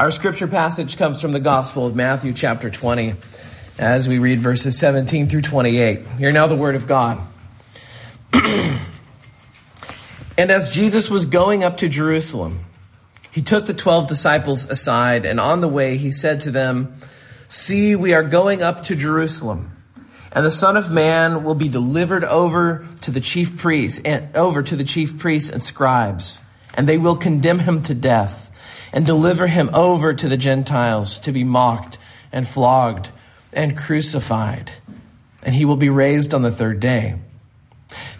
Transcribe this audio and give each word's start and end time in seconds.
Our 0.00 0.10
scripture 0.10 0.48
passage 0.48 0.96
comes 0.96 1.20
from 1.20 1.32
the 1.32 1.40
Gospel 1.40 1.86
of 1.86 1.94
Matthew, 1.94 2.32
chapter 2.32 2.70
20, 2.70 3.12
as 3.78 4.08
we 4.08 4.18
read 4.18 4.38
verses 4.38 4.78
17 4.78 5.26
through 5.26 5.42
28. 5.42 5.98
Hear 6.16 6.32
now 6.32 6.46
the 6.46 6.56
word 6.56 6.74
of 6.74 6.86
God. 6.86 7.18
and 8.32 8.80
as 10.38 10.74
Jesus 10.74 11.10
was 11.10 11.26
going 11.26 11.62
up 11.62 11.76
to 11.76 11.88
Jerusalem, 11.90 12.60
he 13.30 13.42
took 13.42 13.66
the 13.66 13.74
twelve 13.74 14.08
disciples 14.08 14.70
aside, 14.70 15.26
and 15.26 15.38
on 15.38 15.60
the 15.60 15.68
way 15.68 15.98
he 15.98 16.10
said 16.10 16.40
to 16.40 16.50
them, 16.50 16.94
See, 17.48 17.94
we 17.94 18.14
are 18.14 18.22
going 18.22 18.62
up 18.62 18.82
to 18.84 18.96
Jerusalem, 18.96 19.70
and 20.32 20.46
the 20.46 20.50
Son 20.50 20.78
of 20.78 20.90
Man 20.90 21.44
will 21.44 21.54
be 21.54 21.68
delivered 21.68 22.24
over 22.24 22.86
to 23.02 23.10
the 23.10 23.20
chief 23.20 23.58
priests 23.58 24.00
and 24.02 24.34
over 24.34 24.62
to 24.62 24.76
the 24.76 24.84
chief 24.84 25.18
priests 25.18 25.50
and 25.50 25.62
scribes, 25.62 26.40
and 26.72 26.88
they 26.88 26.96
will 26.96 27.16
condemn 27.16 27.58
him 27.58 27.82
to 27.82 27.94
death 27.94 28.49
and 28.92 29.06
deliver 29.06 29.46
him 29.46 29.70
over 29.72 30.14
to 30.14 30.28
the 30.28 30.36
Gentiles 30.36 31.18
to 31.20 31.32
be 31.32 31.44
mocked 31.44 31.98
and 32.32 32.46
flogged 32.46 33.10
and 33.52 33.76
crucified, 33.76 34.72
and 35.42 35.54
he 35.54 35.64
will 35.64 35.76
be 35.76 35.88
raised 35.88 36.34
on 36.34 36.42
the 36.42 36.50
third 36.50 36.80
day. 36.80 37.16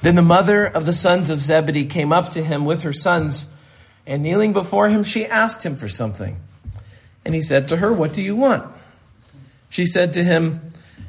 Then 0.02 0.14
the 0.14 0.22
mother 0.22 0.66
of 0.66 0.86
the 0.86 0.92
sons 0.92 1.30
of 1.30 1.40
Zebedee 1.40 1.86
came 1.86 2.12
up 2.12 2.30
to 2.30 2.42
him 2.42 2.64
with 2.64 2.82
her 2.82 2.92
sons, 2.92 3.46
and 4.06 4.22
kneeling 4.22 4.52
before 4.52 4.88
him, 4.88 5.04
she 5.04 5.26
asked 5.26 5.64
him 5.64 5.76
for 5.76 5.88
something. 5.88 6.36
And 7.24 7.34
he 7.34 7.42
said 7.42 7.68
to 7.68 7.76
her, 7.76 7.92
What 7.92 8.12
do 8.12 8.22
you 8.22 8.34
want? 8.34 8.64
She 9.68 9.86
said 9.86 10.12
to 10.14 10.24
him, 10.24 10.60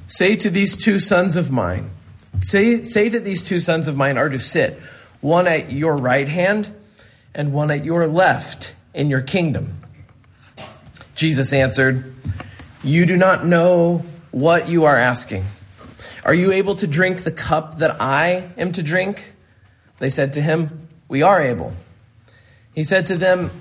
Say 0.07 0.35
to 0.35 0.49
these 0.49 0.75
two 0.75 0.99
sons 0.99 1.37
of 1.37 1.51
mine, 1.51 1.89
say, 2.41 2.83
say 2.83 3.07
that 3.07 3.23
these 3.23 3.43
two 3.43 3.59
sons 3.59 3.87
of 3.87 3.95
mine 3.95 4.17
are 4.17 4.27
to 4.27 4.39
sit, 4.39 4.73
one 5.21 5.47
at 5.47 5.71
your 5.71 5.95
right 5.95 6.27
hand 6.27 6.73
and 7.33 7.53
one 7.53 7.71
at 7.71 7.85
your 7.85 8.07
left 8.07 8.75
in 8.93 9.09
your 9.09 9.21
kingdom? 9.21 9.81
Jesus 11.15 11.53
answered, 11.53 12.13
You 12.83 13.05
do 13.05 13.17
not 13.17 13.45
know 13.45 13.99
what 14.31 14.69
you 14.69 14.85
are 14.85 14.95
asking. 14.95 15.43
Are 16.23 16.33
you 16.33 16.51
able 16.51 16.75
to 16.75 16.87
drink 16.87 17.23
the 17.23 17.31
cup 17.31 17.79
that 17.79 18.01
I 18.01 18.49
am 18.57 18.71
to 18.73 18.83
drink? 18.83 19.33
They 19.97 20.09
said 20.09 20.33
to 20.33 20.41
him, 20.41 20.87
We 21.07 21.21
are 21.21 21.41
able. 21.41 21.73
He 22.73 22.83
said 22.83 23.05
to 23.07 23.15
them, 23.15 23.51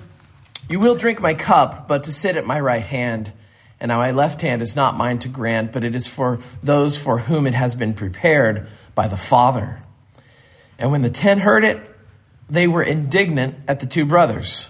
You 0.69 0.79
will 0.79 0.95
drink 0.95 1.21
my 1.21 1.33
cup, 1.33 1.87
but 1.87 2.03
to 2.03 2.13
sit 2.13 2.37
at 2.37 2.45
my 2.45 2.59
right 2.59 2.85
hand 2.85 3.33
and 3.81 3.89
now 3.89 3.97
my 3.97 4.11
left 4.11 4.41
hand 4.41 4.61
is 4.61 4.75
not 4.75 4.95
mine 4.95 5.17
to 5.19 5.27
grant, 5.27 5.71
but 5.71 5.83
it 5.83 5.95
is 5.95 6.07
for 6.07 6.37
those 6.61 6.99
for 6.99 7.17
whom 7.17 7.47
it 7.47 7.55
has 7.55 7.75
been 7.75 7.95
prepared 7.95 8.67
by 8.93 9.07
the 9.07 9.17
Father. 9.17 9.81
And 10.77 10.91
when 10.91 11.01
the 11.01 11.09
ten 11.09 11.39
heard 11.39 11.63
it, 11.63 11.83
they 12.47 12.67
were 12.67 12.83
indignant 12.83 13.55
at 13.67 13.79
the 13.79 13.87
two 13.87 14.05
brothers. 14.05 14.69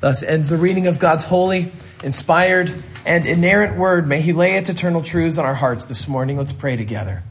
Thus 0.00 0.22
ends 0.22 0.48
the 0.48 0.56
reading 0.56 0.86
of 0.86 0.98
God's 0.98 1.24
holy, 1.24 1.72
inspired, 2.04 2.72
and 3.04 3.26
inerrant 3.26 3.76
word. 3.76 4.06
May 4.06 4.20
He 4.20 4.32
lay 4.32 4.52
its 4.52 4.70
eternal 4.70 5.02
truths 5.02 5.38
on 5.38 5.44
our 5.44 5.54
hearts 5.54 5.86
this 5.86 6.06
morning. 6.06 6.36
Let's 6.36 6.52
pray 6.52 6.76
together. 6.76 7.22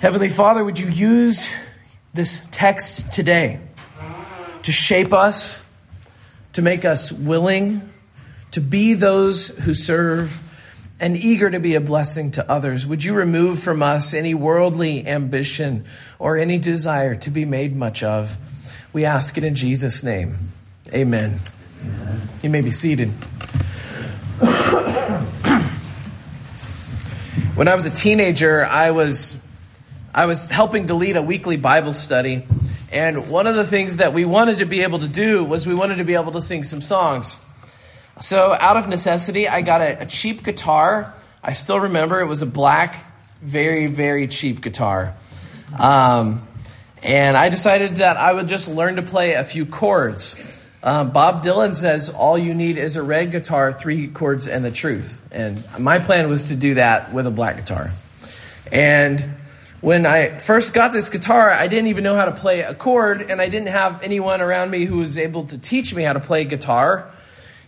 Heavenly 0.00 0.28
Father, 0.28 0.64
would 0.64 0.78
you 0.78 0.88
use 0.88 1.56
this 2.12 2.46
text 2.50 3.12
today 3.12 3.60
to 4.64 4.72
shape 4.72 5.12
us, 5.12 5.64
to 6.52 6.62
make 6.62 6.84
us 6.84 7.10
willing, 7.10 7.80
to 8.50 8.60
be 8.60 8.92
those 8.92 9.48
who 9.64 9.72
serve, 9.72 10.48
and 11.00 11.16
eager 11.16 11.48
to 11.48 11.58
be 11.58 11.74
a 11.74 11.80
blessing 11.80 12.30
to 12.32 12.50
others? 12.50 12.86
Would 12.86 13.02
you 13.02 13.14
remove 13.14 13.60
from 13.60 13.82
us 13.82 14.12
any 14.12 14.34
worldly 14.34 15.06
ambition 15.06 15.84
or 16.18 16.36
any 16.36 16.58
desire 16.58 17.14
to 17.14 17.30
be 17.30 17.46
made 17.46 17.74
much 17.74 18.02
of? 18.02 18.36
We 18.92 19.06
ask 19.06 19.38
it 19.38 19.44
in 19.44 19.54
Jesus' 19.54 20.04
name. 20.04 20.36
Amen. 20.94 21.40
You 22.42 22.50
may 22.50 22.60
be 22.60 22.70
seated. 22.70 23.08
when 27.54 27.66
I 27.66 27.74
was 27.74 27.86
a 27.86 27.90
teenager, 27.90 28.66
I 28.66 28.90
was 28.90 29.40
I 30.14 30.26
was 30.26 30.48
helping 30.48 30.88
to 30.88 30.94
lead 30.94 31.16
a 31.16 31.22
weekly 31.22 31.56
Bible 31.56 31.94
study, 31.94 32.44
and 32.92 33.30
one 33.30 33.46
of 33.46 33.54
the 33.54 33.64
things 33.64 33.96
that 33.96 34.12
we 34.12 34.26
wanted 34.26 34.58
to 34.58 34.66
be 34.66 34.82
able 34.82 34.98
to 34.98 35.08
do 35.08 35.42
was 35.42 35.66
we 35.66 35.74
wanted 35.74 35.96
to 35.96 36.04
be 36.04 36.14
able 36.14 36.32
to 36.32 36.42
sing 36.42 36.62
some 36.62 36.82
songs. 36.82 37.40
So, 38.20 38.52
out 38.52 38.76
of 38.76 38.86
necessity, 38.86 39.48
I 39.48 39.62
got 39.62 39.80
a, 39.80 40.02
a 40.02 40.06
cheap 40.06 40.44
guitar. 40.44 41.14
I 41.42 41.54
still 41.54 41.80
remember 41.80 42.20
it 42.20 42.26
was 42.26 42.42
a 42.42 42.46
black, 42.46 43.02
very, 43.40 43.86
very 43.86 44.26
cheap 44.26 44.60
guitar. 44.60 45.14
Um, 45.80 46.46
and 47.02 47.34
I 47.34 47.48
decided 47.48 47.92
that 47.92 48.18
I 48.18 48.34
would 48.34 48.46
just 48.46 48.68
learn 48.68 48.96
to 48.96 49.02
play 49.02 49.32
a 49.32 49.42
few 49.42 49.64
chords. 49.64 50.51
Um, 50.84 51.12
Bob 51.12 51.42
Dylan 51.42 51.76
says 51.76 52.10
all 52.10 52.36
you 52.36 52.54
need 52.54 52.76
is 52.76 52.96
a 52.96 53.02
red 53.02 53.30
guitar, 53.30 53.72
three 53.72 54.08
chords, 54.08 54.48
and 54.48 54.64
the 54.64 54.70
truth. 54.72 55.28
And 55.30 55.62
my 55.78 56.00
plan 56.00 56.28
was 56.28 56.48
to 56.48 56.56
do 56.56 56.74
that 56.74 57.12
with 57.12 57.26
a 57.26 57.30
black 57.30 57.56
guitar. 57.56 57.90
And 58.72 59.20
when 59.80 60.06
I 60.06 60.28
first 60.28 60.74
got 60.74 60.92
this 60.92 61.08
guitar, 61.08 61.50
I 61.50 61.68
didn't 61.68 61.88
even 61.88 62.02
know 62.02 62.16
how 62.16 62.24
to 62.24 62.32
play 62.32 62.60
a 62.60 62.74
chord, 62.74 63.22
and 63.22 63.40
I 63.40 63.48
didn't 63.48 63.68
have 63.68 64.02
anyone 64.02 64.40
around 64.40 64.70
me 64.70 64.84
who 64.84 64.98
was 64.98 65.18
able 65.18 65.44
to 65.44 65.58
teach 65.58 65.94
me 65.94 66.02
how 66.02 66.14
to 66.14 66.20
play 66.20 66.44
guitar. 66.44 67.08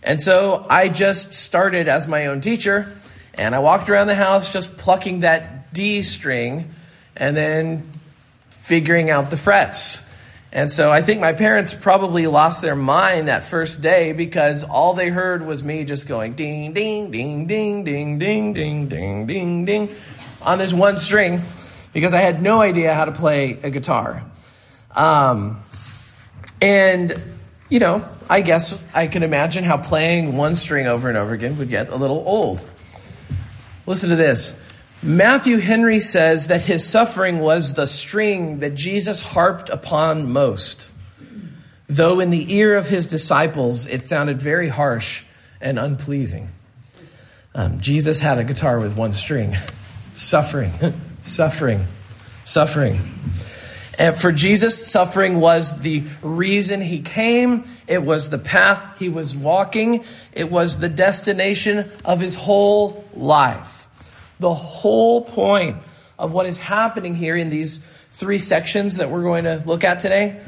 And 0.03 0.19
so 0.19 0.65
I 0.69 0.89
just 0.89 1.33
started 1.33 1.87
as 1.87 2.07
my 2.07 2.25
own 2.27 2.41
teacher, 2.41 2.93
and 3.35 3.55
I 3.55 3.59
walked 3.59 3.89
around 3.89 4.07
the 4.07 4.15
house 4.15 4.51
just 4.51 4.77
plucking 4.77 5.21
that 5.21 5.73
D 5.73 6.03
string 6.03 6.69
and 7.15 7.35
then 7.35 7.83
figuring 8.49 9.09
out 9.09 9.29
the 9.29 9.37
frets. 9.37 10.04
And 10.55 10.71
so 10.71 10.89
I 10.89 11.01
think 11.01 11.19
my 11.19 11.33
parents 11.33 11.73
probably 11.73 12.27
lost 12.27 12.61
their 12.61 12.77
mind 12.77 13.27
that 13.27 13.43
first 13.43 13.81
day 13.81 14.13
because 14.13 14.63
all 14.63 14.93
they 14.93 15.09
heard 15.09 15.45
was 15.45 15.65
me 15.65 15.83
just 15.83 16.07
going 16.07 16.31
ding, 16.31 16.71
ding, 16.71 17.11
ding, 17.11 17.45
ding, 17.45 17.83
ding, 17.83 18.17
ding, 18.17 18.53
ding, 18.53 18.87
ding, 18.87 19.27
ding, 19.27 19.65
ding 19.65 19.89
on 20.45 20.57
this 20.57 20.71
one 20.71 20.95
string 20.95 21.41
because 21.93 22.13
I 22.13 22.21
had 22.21 22.41
no 22.41 22.61
idea 22.61 22.93
how 22.93 23.03
to 23.03 23.11
play 23.11 23.59
a 23.63 23.69
guitar. 23.69 24.23
Um, 24.95 25.57
and, 26.61 27.21
you 27.67 27.79
know, 27.79 28.07
I 28.29 28.39
guess 28.39 28.81
I 28.95 29.07
can 29.07 29.23
imagine 29.23 29.65
how 29.65 29.75
playing 29.75 30.37
one 30.37 30.55
string 30.55 30.87
over 30.87 31.09
and 31.09 31.17
over 31.17 31.33
again 31.33 31.57
would 31.57 31.69
get 31.69 31.89
a 31.89 31.97
little 31.97 32.23
old. 32.25 32.65
Listen 33.85 34.09
to 34.09 34.15
this. 34.15 34.53
Matthew 35.05 35.57
Henry 35.57 35.99
says 35.99 36.47
that 36.47 36.63
his 36.63 36.89
suffering 36.89 37.37
was 37.37 37.75
the 37.75 37.85
string 37.85 38.57
that 38.59 38.73
Jesus 38.73 39.21
harped 39.21 39.69
upon 39.69 40.31
most. 40.31 40.89
Though 41.87 42.19
in 42.19 42.31
the 42.31 42.55
ear 42.55 42.75
of 42.75 42.87
his 42.89 43.05
disciples 43.05 43.85
it 43.85 44.03
sounded 44.03 44.41
very 44.41 44.67
harsh 44.67 45.23
and 45.61 45.77
unpleasing. 45.77 46.49
Um, 47.53 47.79
Jesus 47.81 48.19
had 48.19 48.39
a 48.39 48.43
guitar 48.43 48.79
with 48.79 48.97
one 48.97 49.13
string. 49.13 49.53
suffering, 50.13 50.71
suffering, 51.21 51.81
suffering. 52.43 52.97
And 53.99 54.15
for 54.15 54.31
Jesus, 54.31 54.87
suffering 54.87 55.39
was 55.39 55.81
the 55.81 56.01
reason 56.23 56.81
he 56.81 57.01
came. 57.01 57.65
It 57.87 58.01
was 58.01 58.31
the 58.31 58.39
path 58.39 58.97
he 58.97 59.09
was 59.09 59.35
walking. 59.35 60.03
It 60.33 60.49
was 60.49 60.79
the 60.79 60.89
destination 60.89 61.91
of 62.03 62.19
his 62.19 62.35
whole 62.35 63.05
life. 63.15 63.84
The 64.39 64.53
whole 64.53 65.21
point 65.21 65.77
of 66.17 66.33
what 66.33 66.45
is 66.45 66.59
happening 66.59 67.15
here 67.15 67.35
in 67.35 67.49
these 67.49 67.79
three 68.11 68.39
sections 68.39 68.97
that 68.97 69.09
we're 69.09 69.23
going 69.23 69.43
to 69.43 69.61
look 69.65 69.83
at 69.83 69.99
today 69.99 70.41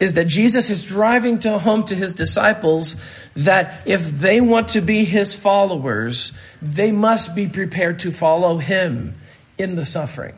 is 0.00 0.14
that 0.14 0.26
Jesus 0.26 0.70
is 0.70 0.84
driving 0.84 1.38
to 1.40 1.58
home 1.58 1.84
to 1.84 1.94
his 1.94 2.14
disciples 2.14 2.96
that 3.36 3.86
if 3.86 4.00
they 4.10 4.40
want 4.40 4.68
to 4.68 4.80
be 4.80 5.04
his 5.04 5.34
followers, 5.34 6.32
they 6.62 6.90
must 6.90 7.36
be 7.36 7.46
prepared 7.46 8.00
to 8.00 8.10
follow 8.10 8.56
him 8.56 9.14
in 9.58 9.76
the 9.76 9.84
suffering. 9.84 10.34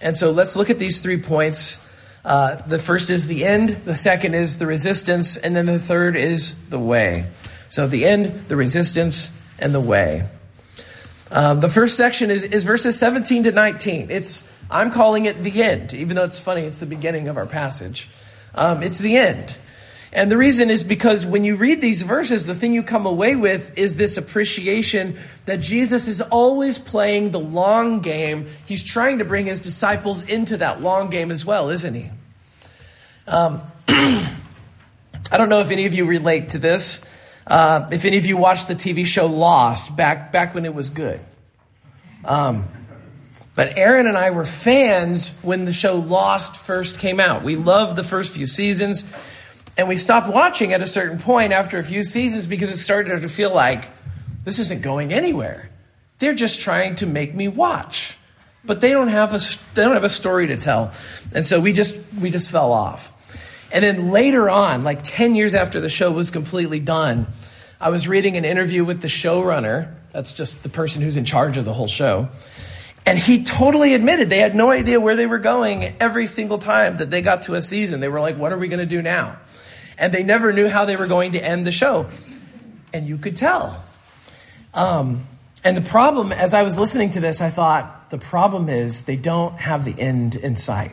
And 0.00 0.16
so 0.16 0.30
let's 0.30 0.56
look 0.56 0.70
at 0.70 0.78
these 0.78 1.00
three 1.00 1.20
points. 1.20 1.84
Uh, 2.24 2.54
the 2.66 2.78
first 2.78 3.10
is 3.10 3.26
the 3.26 3.44
end, 3.44 3.70
the 3.70 3.96
second 3.96 4.34
is 4.34 4.58
the 4.58 4.66
resistance, 4.66 5.36
and 5.36 5.56
then 5.56 5.66
the 5.66 5.80
third 5.80 6.14
is 6.14 6.54
the 6.68 6.78
way. 6.78 7.26
So 7.68 7.88
the 7.88 8.04
end, 8.04 8.26
the 8.26 8.54
resistance, 8.54 9.32
and 9.60 9.74
the 9.74 9.80
way. 9.80 10.28
Um, 11.30 11.60
the 11.60 11.68
first 11.68 11.96
section 11.96 12.30
is, 12.30 12.42
is 12.42 12.64
verses 12.64 12.98
17 12.98 13.44
to 13.44 13.52
19. 13.52 14.10
It's 14.10 14.56
I'm 14.70 14.90
calling 14.90 15.24
it 15.24 15.38
the 15.38 15.62
end, 15.62 15.94
even 15.94 16.16
though 16.16 16.24
it's 16.24 16.40
funny, 16.40 16.62
it's 16.62 16.80
the 16.80 16.86
beginning 16.86 17.28
of 17.28 17.36
our 17.36 17.46
passage. 17.46 18.08
Um, 18.54 18.82
it's 18.82 18.98
the 18.98 19.16
end. 19.16 19.56
And 20.12 20.32
the 20.32 20.38
reason 20.38 20.70
is 20.70 20.84
because 20.84 21.26
when 21.26 21.44
you 21.44 21.56
read 21.56 21.80
these 21.80 22.02
verses, 22.02 22.46
the 22.46 22.54
thing 22.54 22.72
you 22.72 22.82
come 22.82 23.04
away 23.04 23.36
with 23.36 23.76
is 23.76 23.96
this 23.96 24.16
appreciation 24.16 25.16
that 25.44 25.60
Jesus 25.60 26.08
is 26.08 26.22
always 26.22 26.78
playing 26.78 27.30
the 27.30 27.40
long 27.40 28.00
game. 28.00 28.46
He's 28.66 28.82
trying 28.82 29.18
to 29.18 29.24
bring 29.24 29.46
his 29.46 29.60
disciples 29.60 30.26
into 30.26 30.56
that 30.58 30.80
long 30.80 31.10
game 31.10 31.30
as 31.30 31.44
well, 31.44 31.68
isn't 31.68 31.94
he? 31.94 32.10
Um, 33.26 33.60
I 33.88 35.36
don't 35.36 35.50
know 35.50 35.60
if 35.60 35.70
any 35.70 35.84
of 35.84 35.92
you 35.92 36.06
relate 36.06 36.50
to 36.50 36.58
this. 36.58 37.02
Uh, 37.48 37.88
if 37.90 38.04
any 38.04 38.18
of 38.18 38.26
you 38.26 38.36
watched 38.36 38.68
the 38.68 38.74
TV 38.74 39.06
show 39.06 39.26
Lost 39.26 39.96
back 39.96 40.30
back 40.32 40.54
when 40.54 40.64
it 40.64 40.74
was 40.74 40.90
good. 40.90 41.20
Um, 42.24 42.64
but 43.56 43.76
Aaron 43.76 44.06
and 44.06 44.16
I 44.16 44.30
were 44.30 44.44
fans 44.44 45.30
when 45.42 45.64
the 45.64 45.72
show 45.72 45.96
Lost 45.96 46.56
first 46.56 47.00
came 47.00 47.18
out. 47.18 47.42
We 47.42 47.56
loved 47.56 47.96
the 47.96 48.04
first 48.04 48.32
few 48.32 48.46
seasons. 48.46 49.04
And 49.78 49.88
we 49.88 49.96
stopped 49.96 50.28
watching 50.28 50.72
at 50.72 50.82
a 50.82 50.86
certain 50.86 51.18
point 51.18 51.52
after 51.52 51.78
a 51.78 51.82
few 51.82 52.02
seasons 52.02 52.46
because 52.46 52.70
it 52.70 52.76
started 52.76 53.20
to 53.20 53.28
feel 53.28 53.52
like 53.52 53.84
this 54.44 54.58
isn't 54.58 54.82
going 54.82 55.12
anywhere. 55.12 55.70
They're 56.18 56.34
just 56.34 56.60
trying 56.60 56.96
to 56.96 57.06
make 57.06 57.34
me 57.34 57.48
watch. 57.48 58.16
But 58.64 58.80
they 58.80 58.90
don't 58.90 59.08
have 59.08 59.34
a 59.34 59.38
they 59.74 59.82
don't 59.82 59.94
have 59.94 60.04
a 60.04 60.08
story 60.08 60.48
to 60.48 60.56
tell. 60.56 60.92
And 61.34 61.44
so 61.44 61.60
we 61.60 61.72
just 61.72 61.96
we 62.20 62.30
just 62.30 62.50
fell 62.50 62.72
off. 62.72 63.14
And 63.72 63.84
then 63.84 64.10
later 64.10 64.48
on, 64.48 64.82
like 64.82 65.00
10 65.02 65.34
years 65.34 65.54
after 65.54 65.80
the 65.80 65.88
show 65.88 66.10
was 66.10 66.30
completely 66.30 66.80
done, 66.80 67.26
I 67.80 67.90
was 67.90 68.08
reading 68.08 68.36
an 68.36 68.44
interview 68.44 68.84
with 68.84 69.02
the 69.02 69.08
showrunner. 69.08 69.94
That's 70.12 70.32
just 70.32 70.62
the 70.62 70.68
person 70.68 71.02
who's 71.02 71.16
in 71.16 71.24
charge 71.24 71.56
of 71.56 71.64
the 71.64 71.72
whole 71.72 71.88
show. 71.88 72.28
And 73.06 73.18
he 73.18 73.44
totally 73.44 73.94
admitted 73.94 74.28
they 74.28 74.38
had 74.38 74.54
no 74.54 74.70
idea 74.70 75.00
where 75.00 75.16
they 75.16 75.26
were 75.26 75.38
going 75.38 75.94
every 76.00 76.26
single 76.26 76.58
time 76.58 76.96
that 76.96 77.10
they 77.10 77.22
got 77.22 77.42
to 77.42 77.54
a 77.54 77.62
season. 77.62 78.00
They 78.00 78.08
were 78.08 78.20
like, 78.20 78.36
what 78.36 78.52
are 78.52 78.58
we 78.58 78.68
going 78.68 78.80
to 78.80 78.86
do 78.86 79.00
now? 79.00 79.38
and 79.98 80.12
they 80.12 80.22
never 80.22 80.52
knew 80.52 80.68
how 80.68 80.84
they 80.84 80.96
were 80.96 81.06
going 81.06 81.32
to 81.32 81.44
end 81.44 81.66
the 81.66 81.72
show. 81.72 82.06
And 82.92 83.06
you 83.06 83.18
could 83.18 83.36
tell. 83.36 83.82
Um, 84.72 85.22
and 85.64 85.76
the 85.76 85.82
problem, 85.82 86.32
as 86.32 86.54
I 86.54 86.62
was 86.62 86.78
listening 86.78 87.10
to 87.10 87.20
this, 87.20 87.40
I 87.40 87.50
thought 87.50 88.10
the 88.10 88.18
problem 88.18 88.68
is 88.68 89.04
they 89.04 89.16
don't 89.16 89.54
have 89.54 89.84
the 89.84 90.00
end 90.00 90.36
in 90.36 90.54
sight. 90.54 90.92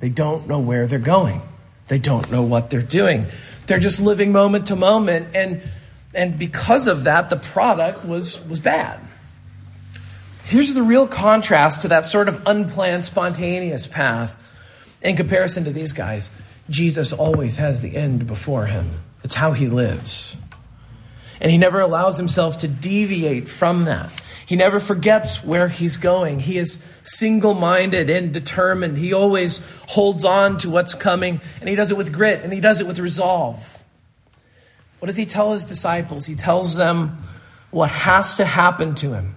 They 0.00 0.08
don't 0.08 0.48
know 0.48 0.58
where 0.58 0.86
they're 0.86 0.98
going. 0.98 1.42
They 1.88 1.98
don't 1.98 2.30
know 2.32 2.42
what 2.42 2.70
they're 2.70 2.82
doing. 2.82 3.26
They're 3.66 3.78
just 3.78 4.00
living 4.00 4.32
moment 4.32 4.66
to 4.68 4.76
moment, 4.76 5.28
and 5.34 5.62
and 6.14 6.38
because 6.38 6.88
of 6.88 7.04
that, 7.04 7.30
the 7.30 7.36
product 7.36 8.04
was 8.04 8.44
was 8.46 8.60
bad. 8.60 9.00
Here's 10.44 10.74
the 10.74 10.82
real 10.82 11.06
contrast 11.06 11.82
to 11.82 11.88
that 11.88 12.04
sort 12.04 12.28
of 12.28 12.42
unplanned, 12.46 13.04
spontaneous 13.04 13.86
path 13.86 14.40
in 15.02 15.16
comparison 15.16 15.64
to 15.64 15.70
these 15.70 15.92
guys. 15.92 16.30
Jesus 16.68 17.12
always 17.12 17.56
has 17.56 17.82
the 17.82 17.96
end 17.96 18.26
before 18.26 18.66
him. 18.66 18.86
It's 19.22 19.34
how 19.34 19.52
he 19.52 19.68
lives. 19.68 20.36
And 21.40 21.50
he 21.50 21.58
never 21.58 21.80
allows 21.80 22.18
himself 22.18 22.58
to 22.58 22.68
deviate 22.68 23.48
from 23.48 23.84
that. 23.84 24.22
He 24.46 24.56
never 24.56 24.80
forgets 24.80 25.42
where 25.42 25.68
he's 25.68 25.96
going. 25.96 26.40
He 26.40 26.58
is 26.58 26.74
single 27.02 27.54
minded 27.54 28.10
and 28.10 28.32
determined. 28.32 28.98
He 28.98 29.12
always 29.12 29.60
holds 29.88 30.24
on 30.24 30.58
to 30.58 30.70
what's 30.70 30.94
coming, 30.94 31.40
and 31.60 31.68
he 31.68 31.74
does 31.74 31.90
it 31.90 31.96
with 31.96 32.12
grit 32.12 32.42
and 32.42 32.52
he 32.52 32.60
does 32.60 32.80
it 32.80 32.86
with 32.86 32.98
resolve. 32.98 33.83
What 35.04 35.08
does 35.08 35.18
he 35.18 35.26
tell 35.26 35.52
his 35.52 35.66
disciples? 35.66 36.24
He 36.24 36.34
tells 36.34 36.76
them 36.76 37.18
what 37.70 37.90
has 37.90 38.38
to 38.38 38.46
happen 38.46 38.94
to 38.94 39.12
him. 39.12 39.34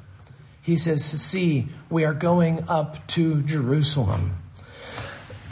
He 0.63 0.77
says, 0.77 1.03
See, 1.03 1.67
we 1.89 2.05
are 2.05 2.13
going 2.13 2.61
up 2.69 3.05
to 3.07 3.41
Jerusalem. 3.41 4.37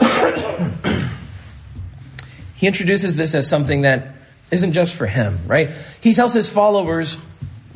he 2.56 2.66
introduces 2.66 3.18
this 3.18 3.34
as 3.34 3.46
something 3.46 3.82
that 3.82 4.14
isn't 4.50 4.72
just 4.72 4.96
for 4.96 5.04
him, 5.04 5.36
right? 5.46 5.68
He 6.00 6.14
tells 6.14 6.32
his 6.32 6.50
followers, 6.50 7.18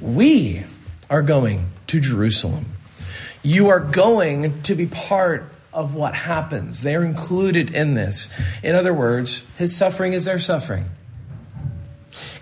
We 0.00 0.62
are 1.10 1.20
going 1.20 1.66
to 1.88 2.00
Jerusalem. 2.00 2.64
You 3.42 3.68
are 3.68 3.80
going 3.80 4.62
to 4.62 4.74
be 4.74 4.86
part 4.86 5.44
of 5.74 5.94
what 5.94 6.14
happens. 6.14 6.84
They're 6.84 7.04
included 7.04 7.74
in 7.74 7.92
this. 7.92 8.30
In 8.62 8.74
other 8.74 8.94
words, 8.94 9.46
his 9.58 9.76
suffering 9.76 10.14
is 10.14 10.24
their 10.24 10.38
suffering. 10.38 10.86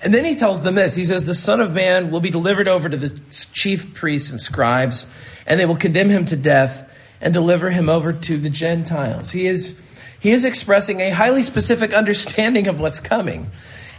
And 0.03 0.15
then 0.15 0.25
he 0.25 0.35
tells 0.35 0.62
them 0.62 0.77
this 0.77 0.95
He 0.95 1.05
says, 1.05 1.25
The 1.25 1.35
Son 1.35 1.61
of 1.61 1.75
Man 1.75 2.11
will 2.11 2.21
be 2.21 2.31
delivered 2.31 2.69
over 2.69 2.89
to 2.89 2.97
the 2.97 3.19
chief 3.53 3.95
priests 3.95 4.31
and 4.31 4.41
scribes, 4.41 5.06
and 5.47 5.59
they 5.59 5.67
will 5.67 5.77
condemn 5.77 6.09
him 6.09 6.25
to 6.27 6.37
death 6.37 7.17
and 7.21 7.35
deliver 7.35 7.71
him 7.71 7.89
over 7.89 8.12
to 8.12 8.37
the 8.37 8.50
Gentiles. 8.50 9.33
He 9.33 9.47
is 9.47 9.85
he 10.21 10.31
is 10.31 10.45
expressing 10.45 11.00
a 11.00 11.11
highly 11.11 11.43
specific 11.43 11.95
understanding 11.95 12.67
of 12.67 12.81
what's 12.81 13.00
coming. 13.00 13.49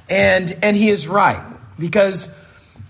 And, 0.10 0.58
and 0.64 0.76
he 0.76 0.90
is 0.90 1.08
right, 1.08 1.42
because 1.78 2.36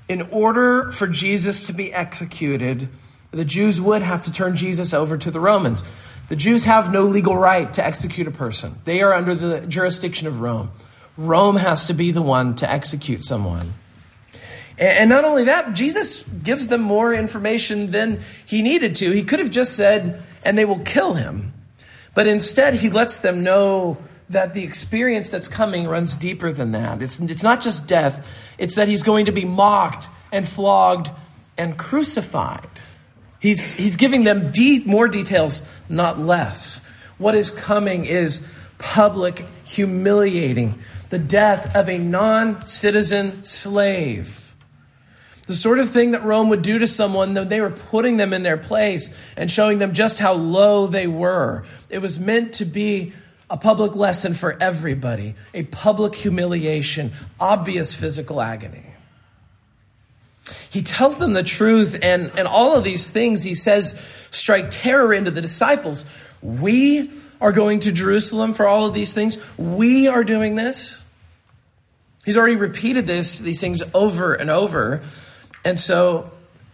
in 0.08 0.22
order 0.32 0.92
for 0.92 1.08
Jesus 1.08 1.68
to 1.68 1.74
be 1.74 1.94
executed, 1.94 2.90
the 3.32 3.46
Jews 3.46 3.80
would 3.80 4.02
have 4.02 4.24
to 4.24 4.32
turn 4.32 4.56
Jesus 4.56 4.94
over 4.94 5.18
to 5.18 5.30
the 5.30 5.40
Romans. 5.40 5.84
The 6.30 6.36
Jews 6.36 6.66
have 6.66 6.92
no 6.92 7.04
legal 7.04 7.36
right 7.36 7.72
to 7.74 7.86
execute 7.86 8.28
a 8.28 8.32
person, 8.32 8.76
they 8.86 9.02
are 9.02 9.14
under 9.14 9.36
the 9.36 9.68
jurisdiction 9.68 10.28
of 10.28 10.42
Rome. 10.42 10.72
Rome 11.20 11.58
has 11.58 11.88
to 11.88 11.94
be 11.94 12.12
the 12.12 12.22
one 12.22 12.56
to 12.56 12.72
execute 12.72 13.26
someone. 13.26 13.68
And 14.80 15.10
not 15.10 15.26
only 15.26 15.44
that, 15.44 15.74
Jesus 15.74 16.24
gives 16.24 16.70
them 16.70 16.80
more 16.80 17.14
information 17.14 17.92
than 17.92 18.22
he 18.46 18.62
needed 18.62 18.96
to. 18.96 19.12
He 19.12 19.24
could 19.24 19.40
have 19.40 19.52
just 19.52 19.76
said, 19.76 20.22
and 20.46 20.58
they 20.58 20.64
will 20.64 20.80
kill 20.80 21.16
him. 21.16 21.52
But 22.16 22.28
instead, 22.28 22.76
he 22.76 22.90
lets 22.90 23.20
them 23.20 23.44
know 23.44 23.98
that 24.30 24.54
the 24.54 24.64
experience 24.64 25.30
that's 25.30 25.50
coming 25.50 25.88
runs 25.88 26.16
deeper 26.16 26.54
than 26.54 26.72
that. 26.72 27.02
It's, 27.02 27.20
it's 27.20 27.44
not 27.44 27.60
just 27.60 27.86
death, 27.86 28.56
it's 28.58 28.76
that 28.76 28.88
he's 28.88 29.04
going 29.04 29.26
to 29.26 29.34
be 29.34 29.44
mocked 29.44 30.08
and 30.32 30.48
flogged 30.48 31.10
and 31.58 31.78
crucified. 31.78 32.70
He's, 33.42 33.74
he's 33.74 33.98
giving 33.98 34.24
them 34.24 34.52
de- 34.52 34.84
more 34.86 35.10
details, 35.10 35.68
not 35.90 36.18
less. 36.18 36.80
What 37.18 37.36
is 37.36 37.52
coming 37.52 38.06
is 38.06 38.48
public 38.78 39.44
humiliating, 39.66 40.80
the 41.10 41.20
death 41.20 41.76
of 41.76 41.90
a 41.90 41.98
non 41.98 42.66
citizen 42.66 43.44
slave 43.44 44.50
the 45.50 45.56
sort 45.56 45.80
of 45.80 45.90
thing 45.90 46.12
that 46.12 46.24
Rome 46.24 46.50
would 46.50 46.62
do 46.62 46.78
to 46.78 46.86
someone, 46.86 47.34
though 47.34 47.44
they 47.44 47.60
were 47.60 47.72
putting 47.72 48.18
them 48.18 48.34
in 48.34 48.44
their 48.44 48.56
place 48.56 49.34
and 49.36 49.50
showing 49.50 49.80
them 49.80 49.94
just 49.94 50.20
how 50.20 50.34
low 50.34 50.86
they 50.86 51.08
were. 51.08 51.64
It 51.90 52.04
was 52.04 52.20
meant 52.20 52.54
to 52.54 52.66
be 52.66 53.14
a 53.50 53.58
public 53.58 53.96
lesson 53.96 54.36
for 54.36 54.56
everybody, 54.62 55.34
a 55.56 55.64
public 55.64 56.14
humiliation, 56.14 57.10
obvious 57.40 57.96
physical 57.96 58.42
agony. 58.42 58.94
He 60.70 60.84
tells 60.84 61.18
them 61.18 61.34
the 61.34 61.42
truth, 61.42 61.98
and, 62.04 62.32
and 62.38 62.48
all 62.48 62.76
of 62.76 62.84
these 62.84 63.10
things 63.10 63.44
he 63.44 63.56
says 63.56 64.00
strike 64.30 64.68
terror 64.70 65.12
into 65.16 65.32
the 65.32 65.42
disciples. 65.42 66.06
We 66.44 67.10
are 67.42 67.52
going 67.52 67.80
to 67.82 67.92
Jerusalem 67.92 68.54
for 68.54 68.68
all 68.68 68.86
of 68.86 68.94
these 68.94 69.14
things. 69.14 69.38
We 69.58 70.08
are 70.08 70.24
doing 70.24 70.56
this. 70.56 71.04
He's 72.26 72.38
already 72.38 72.58
repeated 72.58 73.08
this, 73.08 73.40
these 73.40 73.62
things 73.62 73.82
over 73.94 74.34
and 74.34 74.50
over. 74.50 75.02
And 75.64 75.80
so 75.80 76.32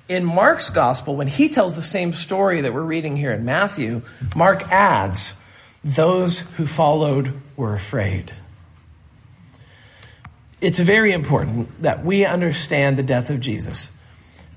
in 0.08 0.26
Mark's 0.26 0.70
gospel, 0.70 1.16
when 1.16 1.28
he 1.28 1.50
tells 1.50 1.76
the 1.76 1.82
same 1.82 2.14
story 2.14 2.62
that 2.62 2.74
we're 2.74 2.82
reading 2.82 3.16
here 3.16 3.32
in 3.32 3.46
Matthew, 3.46 4.02
Mark 4.36 4.64
adds, 4.72 5.36
Those 5.84 6.40
who 6.40 6.66
followed 6.66 7.34
were 7.56 7.74
afraid. 7.74 8.34
It's 10.62 10.80
very 10.80 11.12
important 11.12 11.82
that 11.82 12.04
we 12.04 12.26
understand 12.26 12.98
the 12.98 13.04
death 13.04 13.30
of 13.30 13.40
Jesus. 13.40 13.95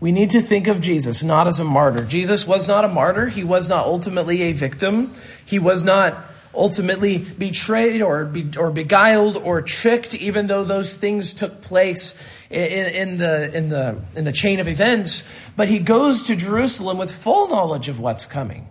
We 0.01 0.13
need 0.13 0.31
to 0.31 0.41
think 0.41 0.69
of 0.69 0.81
Jesus 0.81 1.23
not 1.23 1.47
as 1.47 1.59
a 1.59 1.65
martyr. 1.65 2.05
Jesus 2.05 2.47
was 2.47 2.69
not 2.69 2.85
a 2.85 2.89
martyr. 2.89 3.27
He 3.27 3.43
was 3.43 3.69
not 3.69 3.87
ultimately 3.87 4.43
a 4.43 4.53
victim. 4.53 5.11
He 5.45 5.59
was 5.59 5.85
not 5.85 6.17
ultimately 6.55 7.19
betrayed 7.19 8.01
or, 8.03 8.25
be, 8.25 8.51
or 8.57 8.71
beguiled 8.71 9.37
or 9.37 9.63
tricked, 9.63 10.15
even 10.15 10.47
though 10.47 10.65
those 10.65 10.97
things 10.97 11.35
took 11.35 11.63
place 11.63 12.47
in, 12.51 12.95
in, 12.95 13.19
the, 13.19 13.57
in, 13.57 13.69
the, 13.69 14.03
in 14.17 14.25
the 14.25 14.33
chain 14.33 14.61
of 14.61 14.69
events, 14.69 15.51
but 15.57 15.69
he 15.69 15.79
goes 15.79 16.25
to 16.25 16.37
Jerusalem 16.37 16.99
with 16.99 17.13
full 17.13 17.49
knowledge 17.49 17.89
of 17.89 18.01
what's 18.01 18.25
coming. 18.25 18.69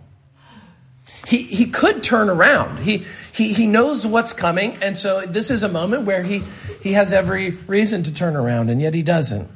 He, 1.26 1.42
he 1.42 1.66
could 1.66 2.02
turn 2.02 2.30
around. 2.30 2.78
He, 2.80 3.04
he, 3.32 3.52
he 3.52 3.66
knows 3.66 4.06
what's 4.06 4.32
coming, 4.32 4.76
and 4.82 4.96
so 4.96 5.26
this 5.26 5.50
is 5.50 5.62
a 5.62 5.68
moment 5.68 6.04
where 6.04 6.22
he, 6.22 6.42
he 6.82 6.92
has 6.94 7.12
every 7.12 7.50
reason 7.66 8.02
to 8.04 8.12
turn 8.12 8.34
around, 8.34 8.70
and 8.70 8.80
yet 8.80 8.94
he 8.94 9.02
doesn't. 9.02 9.48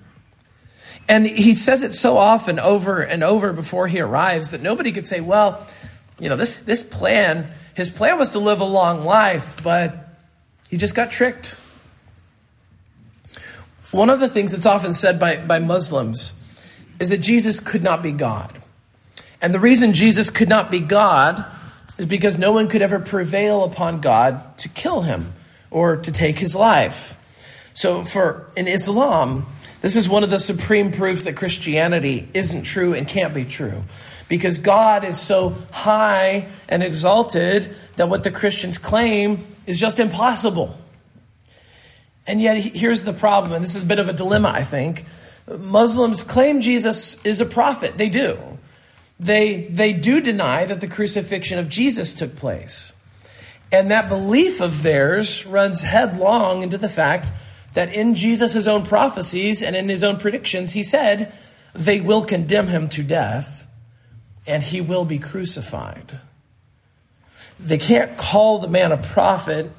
And 1.09 1.27
he 1.27 1.55
says 1.55 1.83
it 1.83 1.93
so 1.93 2.17
often 2.17 2.59
over 2.59 3.01
and 3.01 3.23
over 3.23 3.53
before 3.53 3.89
he 3.89 4.01
arrives 4.01 4.53
that 4.53 4.63
nobody 4.63 4.93
could 4.93 5.07
say, 5.07 5.21
well, 5.21 5.65
you 6.19 6.29
know, 6.29 6.37
this, 6.37 6.61
this 6.61 6.83
plan, 6.83 7.51
his 7.75 7.91
plan 7.91 8.19
was 8.19 8.33
to 8.33 8.39
live 8.39 8.61
a 8.61 8.65
long 8.65 9.05
life, 9.05 9.63
but 9.63 9.95
he 10.71 10.77
just 10.77 10.95
got 10.95 11.11
tricked. 11.11 11.59
One 13.91 14.11
of 14.11 14.21
the 14.21 14.29
things 14.29 14.53
that's 14.53 14.67
often 14.67 14.93
said 14.93 15.19
by, 15.19 15.37
by 15.37 15.59
Muslims 15.59 16.35
is 16.99 17.11
that 17.11 17.19
Jesus 17.19 17.61
could 17.61 17.83
not 17.83 18.03
be 18.03 18.13
God. 18.13 18.57
And 19.43 19.53
the 19.53 19.61
reason 19.61 19.93
Jesus 19.93 20.31
could 20.31 20.49
not 20.49 20.71
be 20.71 20.81
God 20.81 21.45
is 21.99 22.07
because 22.07 22.39
no 22.39 22.53
one 22.53 22.69
could 22.69 22.81
ever 22.81 23.01
prevail 23.01 23.65
upon 23.65 24.01
God 24.01 24.57
to 24.59 24.69
kill 24.69 25.03
him. 25.03 25.33
or 25.73 25.97
to 25.97 26.13
take 26.13 26.39
his 26.39 26.55
life. 26.55 27.19
So, 27.75 28.05
for 28.05 28.51
in 28.57 28.69
Islam, 28.69 29.47
this 29.83 29.97
is 29.97 30.09
one 30.09 30.23
of 30.23 30.31
the 30.31 30.39
supreme 30.39 30.93
proofs 30.93 31.25
that 31.25 31.37
Christianity 31.37 32.29
isn't 32.33 32.63
true 32.63 32.95
and 32.95 33.07
can't 33.07 33.35
be 33.35 33.45
true. 33.45 33.83
Because 34.29 34.59
God 34.59 35.05
is 35.05 35.21
so 35.21 35.57
high 35.73 36.49
and 36.69 36.83
exalted 36.83 37.69
that 37.97 38.09
what 38.09 38.25
the 38.25 38.31
Christians 38.31 38.79
claim 38.79 39.39
is 39.67 39.79
just 39.79 39.99
impossible. 39.99 40.79
And 42.27 42.41
yet, 42.41 42.63
here's 42.63 43.03
the 43.03 43.13
problem, 43.13 43.53
and 43.53 43.65
this 43.65 43.75
is 43.75 43.83
a 43.83 43.87
bit 43.87 43.99
of 43.99 44.09
a 44.09 44.13
dilemma, 44.13 44.53
I 44.55 44.63
think. 44.63 45.05
Muslims 45.59 46.23
claim 46.23 46.61
Jesus 46.61 47.23
is 47.25 47.41
a 47.41 47.47
prophet. 47.47 47.99
They 47.99 48.09
do. 48.09 48.39
They, 49.19 49.65
they 49.65 49.93
do 49.93 50.21
deny 50.21 50.65
that 50.65 50.81
the 50.81 50.87
crucifixion 50.87 51.59
of 51.59 51.69
Jesus 51.69 52.15
took 52.15 52.37
place. 52.37 52.95
And 53.73 53.91
that 53.91 54.09
belief 54.09 54.61
of 54.61 54.85
theirs 54.85 55.45
runs 55.45 55.83
headlong 55.83 56.63
into 56.63 56.79
the 56.79 56.89
fact 56.89 57.33
that 57.75 57.95
in 57.95 58.15
Jesus' 58.15 58.67
own 58.67 58.85
prophecies 58.85 59.63
and 59.63 59.75
in 59.75 59.89
his 59.89 60.05
own 60.05 60.19
predictions, 60.19 60.73
he 60.73 60.83
said, 60.83 61.33
they 61.75 62.01
will 62.01 62.25
condemn 62.25 62.67
him 62.67 62.89
to 62.91 63.03
death 63.03 63.67
and 64.47 64.63
he 64.63 64.81
will 64.81 65.05
be 65.05 65.19
crucified. 65.19 66.19
They 67.59 67.79
can't 67.79 68.17
call 68.19 68.59
the 68.59 68.69
man 68.69 68.93
a 68.93 68.97
prophet 68.97 69.71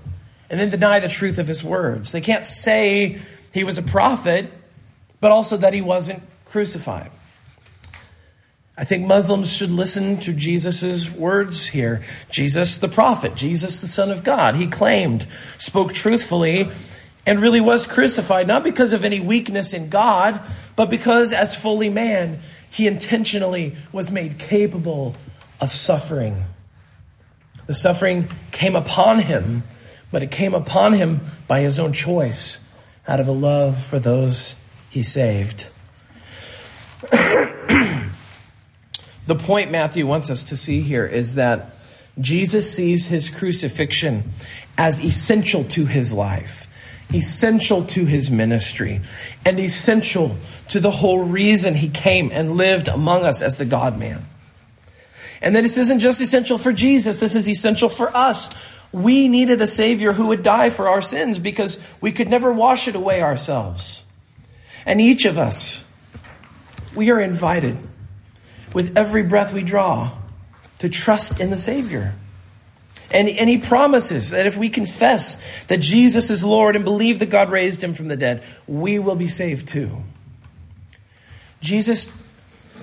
and 0.49 0.59
then 0.59 0.69
deny 0.69 0.99
the 0.99 1.07
truth 1.07 1.37
of 1.37 1.47
his 1.47 1.63
words. 1.63 2.11
They 2.11 2.21
can't 2.21 2.45
say 2.45 3.19
he 3.53 3.63
was 3.63 3.77
a 3.77 3.83
prophet, 3.83 4.51
but 5.19 5.31
also 5.31 5.57
that 5.57 5.73
he 5.73 5.81
wasn't 5.81 6.23
crucified. 6.45 7.11
I 8.75 8.85
think 8.85 9.05
Muslims 9.05 9.55
should 9.55 9.69
listen 9.69 10.17
to 10.21 10.33
Jesus' 10.33 11.11
words 11.11 11.67
here. 11.67 12.01
Jesus, 12.31 12.79
the 12.79 12.87
prophet, 12.87 13.35
Jesus, 13.35 13.81
the 13.81 13.87
Son 13.87 14.09
of 14.09 14.23
God, 14.23 14.55
he 14.55 14.65
claimed, 14.65 15.27
spoke 15.59 15.93
truthfully, 15.93 16.69
and 17.25 17.39
really 17.39 17.61
was 17.61 17.87
crucified, 17.87 18.47
not 18.47 18.63
because 18.63 18.93
of 18.93 19.03
any 19.03 19.19
weakness 19.19 19.73
in 19.73 19.89
God, 19.89 20.39
but 20.75 20.89
because 20.89 21.31
as 21.31 21.55
fully 21.55 21.89
man, 21.89 22.39
he 22.69 22.87
intentionally 22.87 23.75
was 23.91 24.11
made 24.11 24.39
capable 24.39 25.15
of 25.61 25.71
suffering. 25.71 26.43
The 27.65 27.73
suffering 27.73 28.27
came 28.51 28.75
upon 28.75 29.19
him, 29.19 29.63
but 30.11 30.23
it 30.23 30.31
came 30.31 30.53
upon 30.53 30.93
him 30.93 31.21
by 31.47 31.61
his 31.61 31.79
own 31.79 31.93
choice, 31.93 32.59
out 33.07 33.19
of 33.19 33.27
a 33.27 33.31
love 33.31 33.81
for 33.81 33.99
those 33.99 34.57
he 34.89 35.01
saved. 35.01 35.69
the 37.11 38.09
point 39.27 39.71
Matthew 39.71 40.05
wants 40.05 40.29
us 40.29 40.43
to 40.45 40.57
see 40.57 40.81
here 40.81 41.05
is 41.05 41.35
that 41.35 41.73
Jesus 42.19 42.75
sees 42.75 43.07
his 43.07 43.29
crucifixion 43.29 44.23
as 44.77 45.03
essential 45.03 45.63
to 45.65 45.85
his 45.85 46.13
life 46.13 46.67
essential 47.13 47.83
to 47.83 48.05
his 48.05 48.31
ministry 48.31 49.01
and 49.45 49.59
essential 49.59 50.35
to 50.69 50.79
the 50.79 50.91
whole 50.91 51.23
reason 51.23 51.75
he 51.75 51.89
came 51.89 52.31
and 52.31 52.57
lived 52.57 52.87
among 52.87 53.23
us 53.23 53.41
as 53.41 53.57
the 53.57 53.65
God 53.65 53.97
man. 53.97 54.21
And 55.41 55.55
that 55.55 55.61
this 55.61 55.77
isn't 55.77 55.99
just 55.99 56.21
essential 56.21 56.57
for 56.57 56.71
Jesus, 56.71 57.19
this 57.19 57.35
is 57.35 57.47
essential 57.47 57.89
for 57.89 58.15
us. 58.15 58.49
We 58.91 59.27
needed 59.27 59.61
a 59.61 59.67
Savior 59.67 60.13
who 60.13 60.27
would 60.27 60.43
die 60.43 60.69
for 60.69 60.87
our 60.87 61.01
sins 61.01 61.39
because 61.39 61.79
we 61.99 62.11
could 62.11 62.29
never 62.29 62.53
wash 62.53 62.87
it 62.87 62.95
away 62.95 63.21
ourselves. 63.21 64.05
And 64.85 65.01
each 65.01 65.25
of 65.25 65.37
us, 65.37 65.85
we 66.95 67.09
are 67.09 67.19
invited 67.19 67.75
with 68.73 68.97
every 68.97 69.23
breath 69.23 69.53
we 69.53 69.63
draw 69.63 70.11
to 70.79 70.89
trust 70.89 71.39
in 71.39 71.49
the 71.49 71.57
Savior. 71.57 72.13
And, 73.13 73.29
and 73.29 73.49
he 73.49 73.59
promises 73.59 74.31
that 74.31 74.47
if 74.47 74.57
we 74.57 74.69
confess 74.69 75.65
that 75.65 75.79
Jesus 75.79 76.29
is 76.29 76.43
Lord 76.43 76.75
and 76.75 76.83
believe 76.83 77.19
that 77.19 77.29
God 77.29 77.51
raised 77.51 77.83
him 77.83 77.93
from 77.93 78.07
the 78.07 78.17
dead, 78.17 78.43
we 78.67 78.97
will 78.97 79.15
be 79.15 79.27
saved 79.27 79.67
too. 79.67 80.01
Jesus 81.61 82.21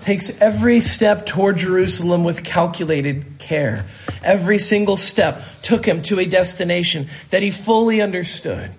takes 0.03 0.41
every 0.41 0.81
step 0.81 1.27
toward 1.27 1.59
Jerusalem 1.59 2.25
with 2.25 2.45
calculated 2.45 3.39
care. 3.39 3.85
Every 4.23 4.59
single 4.59 4.97
step 4.97 5.43
took 5.63 5.85
him 5.85 6.03
to 6.05 6.21
a 6.21 6.27
destination 6.27 7.09
that 7.31 7.43
he 7.43 7.51
fully 7.51 8.01
understood. 8.01 8.71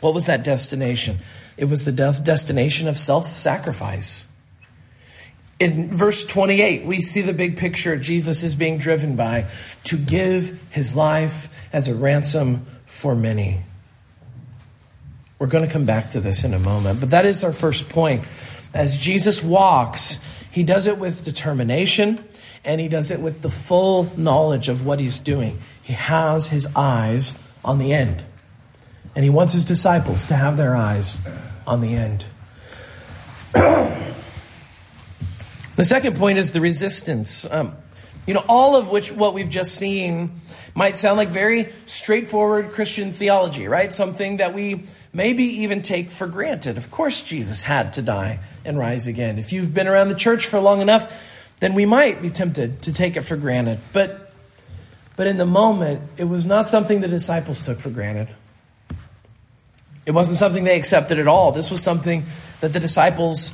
What 0.00 0.14
was 0.14 0.26
that 0.26 0.44
destination? 0.44 1.18
It 1.56 1.64
was 1.64 1.84
the 1.84 1.92
destination 1.92 2.86
of 2.86 2.98
self 2.98 3.26
sacrifice. 3.28 4.28
In 5.58 5.90
verse 5.90 6.24
28, 6.24 6.84
we 6.84 7.00
see 7.00 7.22
the 7.22 7.32
big 7.32 7.56
picture 7.56 7.96
Jesus 7.96 8.42
is 8.42 8.56
being 8.56 8.76
driven 8.78 9.16
by 9.16 9.46
to 9.84 9.96
give 9.96 10.70
his 10.70 10.94
life 10.94 11.68
as 11.72 11.88
a 11.88 11.94
ransom 11.94 12.66
for 12.84 13.14
many. 13.14 13.60
We're 15.38 15.46
going 15.46 15.66
to 15.66 15.72
come 15.72 15.86
back 15.86 16.10
to 16.10 16.20
this 16.20 16.44
in 16.44 16.52
a 16.52 16.58
moment, 16.58 17.00
but 17.00 17.10
that 17.10 17.24
is 17.24 17.42
our 17.42 17.52
first 17.52 17.88
point. 17.88 18.22
As 18.74 18.98
Jesus 18.98 19.42
walks, 19.42 20.20
he 20.50 20.62
does 20.62 20.86
it 20.86 20.98
with 20.98 21.24
determination 21.24 22.22
and 22.64 22.80
he 22.80 22.88
does 22.88 23.10
it 23.10 23.20
with 23.20 23.42
the 23.42 23.48
full 23.48 24.10
knowledge 24.16 24.68
of 24.68 24.84
what 24.84 25.00
he's 25.00 25.20
doing. 25.20 25.58
He 25.82 25.92
has 25.92 26.48
his 26.48 26.66
eyes 26.74 27.38
on 27.64 27.78
the 27.78 27.92
end, 27.92 28.24
and 29.14 29.24
he 29.24 29.30
wants 29.30 29.52
his 29.52 29.64
disciples 29.64 30.26
to 30.26 30.34
have 30.34 30.56
their 30.56 30.74
eyes 30.74 31.24
on 31.66 31.80
the 31.80 31.94
end. 31.94 32.26
The 35.76 35.84
second 35.84 36.16
point 36.16 36.38
is 36.38 36.52
the 36.52 36.62
resistance. 36.62 37.46
Um, 37.50 37.74
you 38.26 38.32
know, 38.32 38.42
all 38.48 38.76
of 38.76 38.90
which, 38.90 39.12
what 39.12 39.34
we've 39.34 39.50
just 39.50 39.74
seen, 39.74 40.30
might 40.74 40.96
sound 40.96 41.18
like 41.18 41.28
very 41.28 41.64
straightforward 41.84 42.72
Christian 42.72 43.12
theology, 43.12 43.68
right? 43.68 43.92
Something 43.92 44.38
that 44.38 44.54
we 44.54 44.84
maybe 45.12 45.44
even 45.44 45.82
take 45.82 46.10
for 46.10 46.26
granted. 46.26 46.78
Of 46.78 46.90
course, 46.90 47.20
Jesus 47.22 47.62
had 47.62 47.92
to 47.94 48.02
die 48.02 48.40
and 48.64 48.78
rise 48.78 49.06
again. 49.06 49.38
If 49.38 49.52
you've 49.52 49.74
been 49.74 49.86
around 49.86 50.08
the 50.08 50.14
church 50.14 50.46
for 50.46 50.60
long 50.60 50.80
enough, 50.80 51.54
then 51.60 51.74
we 51.74 51.84
might 51.84 52.20
be 52.22 52.30
tempted 52.30 52.82
to 52.82 52.92
take 52.92 53.16
it 53.16 53.22
for 53.22 53.36
granted. 53.36 53.78
But, 53.92 54.32
but 55.16 55.26
in 55.26 55.36
the 55.36 55.46
moment, 55.46 56.02
it 56.16 56.24
was 56.24 56.46
not 56.46 56.68
something 56.68 57.00
the 57.00 57.08
disciples 57.08 57.62
took 57.62 57.78
for 57.78 57.90
granted. 57.90 58.28
It 60.06 60.12
wasn't 60.12 60.38
something 60.38 60.64
they 60.64 60.78
accepted 60.78 61.18
at 61.18 61.26
all. 61.26 61.52
This 61.52 61.70
was 61.70 61.82
something 61.82 62.22
that 62.60 62.72
the 62.72 62.80
disciples 62.80 63.52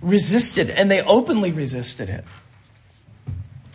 resisted, 0.00 0.70
and 0.70 0.90
they 0.90 1.02
openly 1.02 1.52
resisted 1.52 2.08
it. 2.08 2.24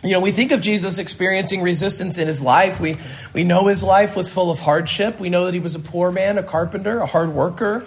You 0.04 0.10
know, 0.10 0.20
we 0.20 0.32
think 0.32 0.52
of 0.52 0.60
Jesus 0.60 0.98
experiencing 0.98 1.62
resistance 1.62 2.18
in 2.18 2.26
his 2.26 2.42
life. 2.42 2.78
We, 2.78 2.96
we 3.32 3.42
know 3.42 3.68
his 3.68 3.82
life 3.82 4.14
was 4.14 4.32
full 4.32 4.50
of 4.50 4.60
hardship. 4.60 5.18
We 5.18 5.30
know 5.30 5.46
that 5.46 5.54
he 5.54 5.60
was 5.60 5.74
a 5.74 5.80
poor 5.80 6.12
man, 6.12 6.36
a 6.36 6.42
carpenter, 6.42 6.98
a 6.98 7.06
hard 7.06 7.30
worker. 7.30 7.86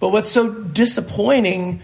But 0.00 0.08
what's 0.08 0.28
so 0.28 0.52
disappointing 0.52 1.80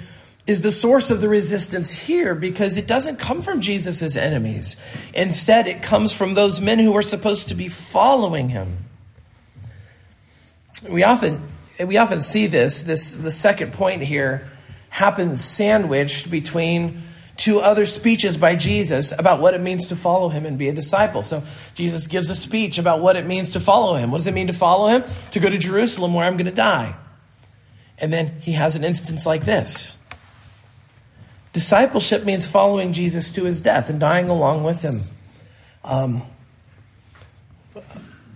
is 0.48 0.62
the 0.62 0.72
source 0.72 1.12
of 1.12 1.20
the 1.20 1.28
resistance 1.28 2.06
here 2.08 2.34
because 2.34 2.76
it 2.76 2.88
doesn't 2.88 3.20
come 3.20 3.40
from 3.40 3.60
Jesus' 3.60 4.16
enemies. 4.16 4.76
Instead, 5.14 5.68
it 5.68 5.80
comes 5.80 6.12
from 6.12 6.34
those 6.34 6.60
men 6.60 6.80
who 6.80 6.96
are 6.96 7.02
supposed 7.02 7.48
to 7.50 7.54
be 7.54 7.68
following 7.68 8.48
him. 8.48 8.78
We 10.90 11.04
often, 11.04 11.40
we 11.86 11.96
often 11.98 12.20
see 12.20 12.48
this, 12.48 12.82
this 12.82 13.16
the 13.16 13.30
second 13.30 13.72
point 13.72 14.02
here 14.02 14.44
happens 14.92 15.42
sandwiched 15.42 16.30
between 16.30 17.00
two 17.38 17.58
other 17.58 17.86
speeches 17.86 18.36
by 18.36 18.54
Jesus 18.54 19.18
about 19.18 19.40
what 19.40 19.54
it 19.54 19.60
means 19.62 19.88
to 19.88 19.96
follow 19.96 20.28
him 20.28 20.44
and 20.44 20.58
be 20.58 20.68
a 20.68 20.72
disciple. 20.74 21.22
So 21.22 21.42
Jesus 21.74 22.06
gives 22.06 22.28
a 22.28 22.34
speech 22.34 22.76
about 22.76 23.00
what 23.00 23.16
it 23.16 23.24
means 23.24 23.52
to 23.52 23.60
follow 23.60 23.94
him. 23.94 24.10
What 24.10 24.18
does 24.18 24.26
it 24.26 24.34
mean 24.34 24.48
to 24.48 24.52
follow 24.52 24.88
him? 24.88 25.02
To 25.30 25.40
go 25.40 25.48
to 25.48 25.56
Jerusalem 25.56 26.12
where 26.12 26.26
I'm 26.26 26.34
going 26.34 26.44
to 26.44 26.52
die. 26.52 26.94
And 27.98 28.12
then 28.12 28.32
he 28.42 28.52
has 28.52 28.76
an 28.76 28.84
instance 28.84 29.24
like 29.24 29.46
this. 29.46 29.96
Discipleship 31.54 32.24
means 32.24 32.46
following 32.46 32.92
Jesus 32.92 33.32
to 33.32 33.44
his 33.44 33.62
death 33.62 33.88
and 33.88 33.98
dying 33.98 34.28
along 34.28 34.62
with 34.62 34.82
him. 34.82 35.00
Um, 35.84 36.22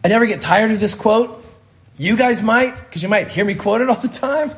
I 0.02 0.08
never 0.08 0.24
get 0.24 0.40
tired 0.40 0.70
of 0.70 0.80
this 0.80 0.94
quote. 0.94 1.44
You 1.98 2.16
guys 2.16 2.42
might, 2.42 2.76
because 2.76 3.02
you 3.02 3.10
might 3.10 3.28
hear 3.28 3.44
me 3.44 3.54
quote 3.54 3.82
it 3.82 3.90
all 3.90 4.00
the 4.00 4.08
time. 4.08 4.50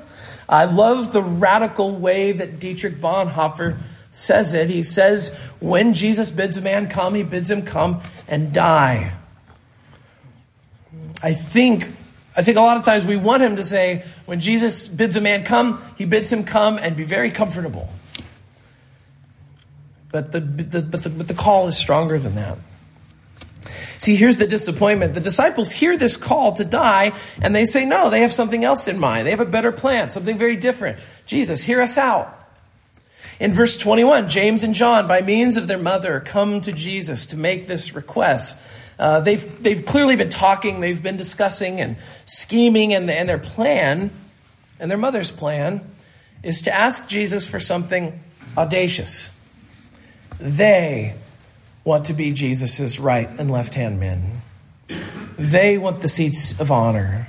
I 0.48 0.64
love 0.64 1.12
the 1.12 1.22
radical 1.22 1.94
way 1.94 2.32
that 2.32 2.58
Dietrich 2.58 2.94
Bonhoeffer 2.94 3.76
says 4.10 4.54
it. 4.54 4.70
He 4.70 4.82
says, 4.82 5.36
when 5.60 5.92
Jesus 5.94 6.30
bids 6.30 6.56
a 6.56 6.62
man 6.62 6.88
come, 6.88 7.14
he 7.14 7.22
bids 7.22 7.50
him 7.50 7.62
come 7.62 8.00
and 8.26 8.52
die. 8.52 9.12
I 11.22 11.34
think, 11.34 11.84
I 12.36 12.42
think 12.42 12.56
a 12.56 12.60
lot 12.60 12.76
of 12.76 12.84
times 12.84 13.04
we 13.04 13.16
want 13.16 13.42
him 13.42 13.56
to 13.56 13.62
say, 13.62 14.04
when 14.26 14.40
Jesus 14.40 14.88
bids 14.88 15.16
a 15.16 15.20
man 15.20 15.44
come, 15.44 15.82
he 15.96 16.04
bids 16.04 16.32
him 16.32 16.44
come 16.44 16.78
and 16.78 16.96
be 16.96 17.04
very 17.04 17.30
comfortable. 17.30 17.88
But 20.10 20.32
the, 20.32 20.40
the, 20.40 20.82
but 20.82 21.02
the, 21.02 21.10
but 21.10 21.28
the 21.28 21.34
call 21.34 21.66
is 21.66 21.76
stronger 21.76 22.18
than 22.18 22.34
that. 22.36 22.56
See, 23.98 24.14
here's 24.14 24.36
the 24.36 24.46
disappointment. 24.46 25.14
The 25.14 25.20
disciples 25.20 25.72
hear 25.72 25.96
this 25.96 26.16
call 26.16 26.52
to 26.54 26.64
die, 26.64 27.12
and 27.42 27.54
they 27.54 27.64
say, 27.64 27.84
no, 27.84 28.10
they 28.10 28.20
have 28.20 28.32
something 28.32 28.64
else 28.64 28.86
in 28.86 28.98
mind. 28.98 29.26
They 29.26 29.32
have 29.32 29.40
a 29.40 29.44
better 29.44 29.72
plan, 29.72 30.08
something 30.08 30.38
very 30.38 30.56
different. 30.56 30.98
Jesus, 31.26 31.64
hear 31.64 31.82
us 31.82 31.98
out. 31.98 32.32
In 33.40 33.52
verse 33.52 33.76
21, 33.76 34.28
James 34.28 34.62
and 34.62 34.74
John, 34.74 35.08
by 35.08 35.20
means 35.20 35.56
of 35.56 35.66
their 35.66 35.78
mother, 35.78 36.20
come 36.20 36.60
to 36.60 36.72
Jesus 36.72 37.26
to 37.26 37.36
make 37.36 37.66
this 37.66 37.94
request. 37.94 38.58
Uh, 39.00 39.20
they've, 39.20 39.62
they've 39.62 39.84
clearly 39.84 40.16
been 40.16 40.30
talking, 40.30 40.80
they've 40.80 41.02
been 41.02 41.16
discussing 41.16 41.80
and 41.80 41.96
scheming, 42.24 42.94
and, 42.94 43.10
and 43.10 43.28
their 43.28 43.38
plan, 43.38 44.10
and 44.78 44.90
their 44.90 44.98
mother's 44.98 45.32
plan, 45.32 45.80
is 46.44 46.62
to 46.62 46.74
ask 46.74 47.08
Jesus 47.08 47.48
for 47.48 47.58
something 47.58 48.18
audacious. 48.56 49.32
They 50.40 51.14
want 51.88 52.04
to 52.04 52.12
be 52.12 52.32
Jesus' 52.32 53.00
right 53.00 53.28
and 53.40 53.50
left 53.50 53.74
hand 53.74 53.98
men. 53.98 54.42
They 55.38 55.78
want 55.78 56.02
the 56.02 56.08
seats 56.08 56.60
of 56.60 56.70
honor. 56.70 57.26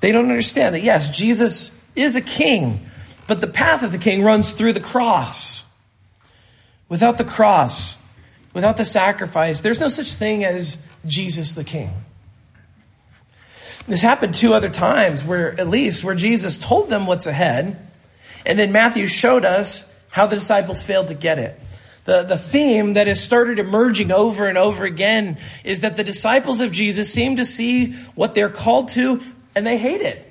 They 0.00 0.12
don't 0.12 0.30
understand 0.30 0.74
that, 0.74 0.82
yes, 0.82 1.16
Jesus 1.16 1.78
is 1.96 2.16
a 2.16 2.20
king, 2.20 2.80
but 3.26 3.40
the 3.40 3.46
path 3.46 3.82
of 3.82 3.92
the 3.92 3.98
king 3.98 4.22
runs 4.22 4.52
through 4.52 4.72
the 4.72 4.80
cross. 4.80 5.66
Without 6.88 7.18
the 7.18 7.24
cross, 7.24 7.98
without 8.54 8.76
the 8.76 8.84
sacrifice, 8.84 9.60
there's 9.60 9.80
no 9.80 9.88
such 9.88 10.14
thing 10.14 10.44
as 10.44 10.78
Jesus 11.06 11.54
the 11.54 11.64
king. 11.64 11.90
This 13.88 14.02
happened 14.02 14.34
two 14.34 14.54
other 14.54 14.70
times 14.70 15.24
where, 15.24 15.58
at 15.58 15.66
least, 15.66 16.04
where 16.04 16.14
Jesus 16.14 16.58
told 16.58 16.88
them 16.90 17.06
what's 17.06 17.26
ahead, 17.26 17.76
and 18.46 18.58
then 18.58 18.70
Matthew 18.70 19.06
showed 19.06 19.44
us 19.44 19.92
how 20.10 20.26
the 20.26 20.36
disciples 20.36 20.82
failed 20.82 21.08
to 21.08 21.14
get 21.14 21.38
it. 21.38 21.60
The, 22.04 22.24
the 22.24 22.36
theme 22.36 22.94
that 22.94 23.06
has 23.06 23.22
started 23.22 23.58
emerging 23.58 24.10
over 24.10 24.48
and 24.48 24.58
over 24.58 24.84
again 24.84 25.38
is 25.62 25.82
that 25.82 25.96
the 25.96 26.02
disciples 26.02 26.60
of 26.60 26.72
Jesus 26.72 27.12
seem 27.12 27.36
to 27.36 27.44
see 27.44 27.92
what 28.14 28.34
they're 28.34 28.48
called 28.48 28.88
to 28.90 29.20
and 29.54 29.66
they 29.66 29.78
hate 29.78 30.00
it. 30.00 30.28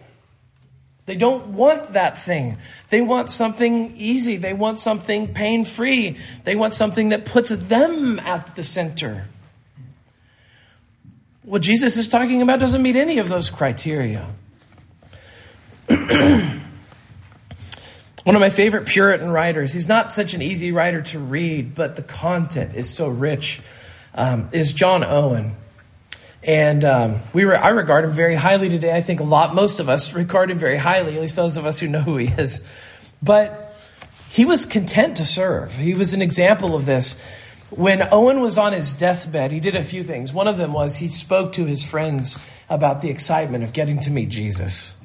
They 1.06 1.16
don't 1.16 1.48
want 1.48 1.90
that 1.90 2.18
thing. 2.18 2.58
They 2.90 3.01
want 3.01 3.30
something 3.30 3.94
easy. 3.96 4.38
They 4.38 4.54
want 4.54 4.80
something 4.80 5.34
pain 5.34 5.66
free. 5.66 6.18
They 6.44 6.56
want 6.56 6.74
something 6.74 7.10
that 7.10 7.25
puts 7.25 7.50
them 7.50 8.20
at 8.20 8.56
the 8.56 8.63
center. 8.63 9.28
What 11.44 11.62
Jesus 11.63 11.98
is 11.98 12.08
talking 12.08 12.42
about 12.42 12.60
doesn't 12.60 12.82
meet 12.82 12.96
any 12.96 13.18
of 13.18 13.30
those 13.30 13.50
criteria. 13.50 14.30
One 18.24 18.36
of 18.36 18.40
my 18.40 18.51
favorite 18.51 18.86
Puritan 18.86 19.32
writers, 19.32 19.74
he's 19.74 19.88
not 19.88 20.12
such 20.12 20.36
an 20.36 20.44
easy 20.44 20.72
writer 20.72 21.01
to 21.01 21.18
read, 21.18 21.74
but 21.74 21.96
the 21.96 22.04
content 22.04 22.75
is 22.75 22.88
so 22.88 23.10
rich, 23.10 23.62
um, 24.13 24.48
is 24.54 24.74
John 24.74 25.04
Owen. 25.04 25.54
And 26.46 26.84
um, 26.84 27.16
we 27.34 27.46
I 27.46 27.70
regard 27.70 28.06
him 28.06 28.12
very 28.12 28.36
highly 28.36 28.70
today. 28.70 28.96
I 28.96 29.01
think 29.01 29.22
a 29.22 29.24
lot, 29.24 29.56
most 29.56 29.80
of 29.80 29.90
us 29.90 30.13
regard 30.13 30.51
him 30.51 30.60
very 30.60 30.78
highly, 30.78 31.16
at 31.16 31.22
least 31.22 31.36
those 31.36 31.58
of 31.58 31.66
us 31.66 31.80
who 31.80 31.88
know 31.88 32.01
who 32.01 32.18
he 32.18 32.28
is. 32.28 32.62
But 33.24 33.75
he 34.30 34.46
was 34.46 34.68
content 34.68 35.18
to 35.18 35.25
serve. 35.25 35.75
He 35.75 35.96
was 35.96 36.13
an 36.13 36.22
example 36.22 36.75
of 36.75 36.86
this. 36.86 37.68
When 37.72 38.08
Owen 38.12 38.42
was 38.42 38.58
on 38.58 38.74
his 38.74 38.94
deathbed, 38.94 39.51
he 39.51 39.60
did 39.60 39.75
a 39.75 39.84
few 39.84 40.04
things. 40.04 40.32
One 40.32 40.48
of 40.48 40.58
them 40.58 40.74
was 40.74 40.98
he 40.98 41.08
spoke 41.08 41.54
to 41.54 41.66
his 41.66 41.90
friends 41.90 42.63
about 42.70 43.01
the 43.01 43.10
excitement 43.10 43.63
of 43.63 43.74
getting 43.74 44.00
to 44.01 44.12
meet 44.12 44.30
Jesus. 44.30 44.96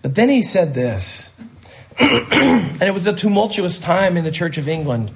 But 0.00 0.14
then 0.14 0.28
he 0.28 0.42
said 0.42 0.74
this 0.74 1.34
and 2.00 2.82
it 2.82 2.92
was 2.92 3.06
a 3.06 3.12
tumultuous 3.12 3.78
time 3.78 4.16
in 4.16 4.24
the 4.24 4.30
Church 4.30 4.58
of 4.58 4.68
England. 4.68 5.12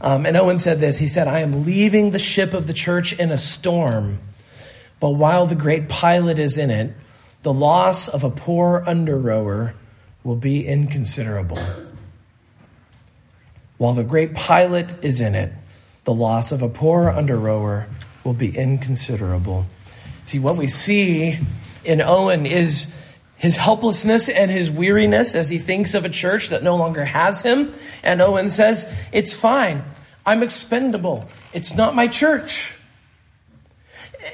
Um, 0.00 0.26
and 0.26 0.36
Owen 0.36 0.58
said 0.58 0.80
this 0.80 0.98
He 0.98 1.08
said, 1.08 1.28
I 1.28 1.40
am 1.40 1.64
leaving 1.64 2.10
the 2.10 2.18
ship 2.18 2.54
of 2.54 2.66
the 2.66 2.72
church 2.72 3.12
in 3.18 3.30
a 3.30 3.38
storm, 3.38 4.18
but 5.00 5.10
while 5.10 5.46
the 5.46 5.54
great 5.54 5.88
pilot 5.88 6.38
is 6.38 6.58
in 6.58 6.70
it, 6.70 6.92
the 7.42 7.52
loss 7.52 8.08
of 8.08 8.22
a 8.24 8.30
poor 8.30 8.82
under 8.86 9.18
rower 9.18 9.74
will 10.22 10.36
be 10.36 10.66
inconsiderable. 10.66 11.58
While 13.78 13.94
the 13.94 14.04
great 14.04 14.34
pilot 14.34 15.04
is 15.04 15.20
in 15.20 15.34
it, 15.34 15.52
the 16.04 16.14
loss 16.14 16.52
of 16.52 16.62
a 16.62 16.68
poor 16.68 17.08
under 17.08 17.36
rower 17.36 17.88
will 18.22 18.34
be 18.34 18.56
inconsiderable. 18.56 19.66
See, 20.24 20.38
what 20.38 20.56
we 20.56 20.68
see 20.68 21.38
in 21.84 22.00
Owen 22.00 22.46
is 22.46 23.01
his 23.42 23.56
helplessness 23.56 24.28
and 24.28 24.52
his 24.52 24.70
weariness 24.70 25.34
as 25.34 25.48
he 25.50 25.58
thinks 25.58 25.94
of 25.94 26.04
a 26.04 26.08
church 26.08 26.50
that 26.50 26.62
no 26.62 26.76
longer 26.76 27.04
has 27.04 27.42
him. 27.42 27.72
And 28.04 28.22
Owen 28.22 28.48
says, 28.50 28.86
It's 29.12 29.38
fine. 29.38 29.82
I'm 30.24 30.44
expendable. 30.44 31.26
It's 31.52 31.76
not 31.76 31.96
my 31.96 32.06
church. 32.06 32.78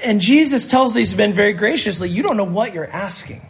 And 0.03 0.21
Jesus 0.21 0.67
tells 0.67 0.93
these 0.93 1.17
men 1.17 1.33
very 1.33 1.53
graciously, 1.53 2.07
You 2.07 2.21
don't 2.21 2.37
know 2.37 2.43
what 2.43 2.75
you're 2.75 2.85
asking. 2.85 3.41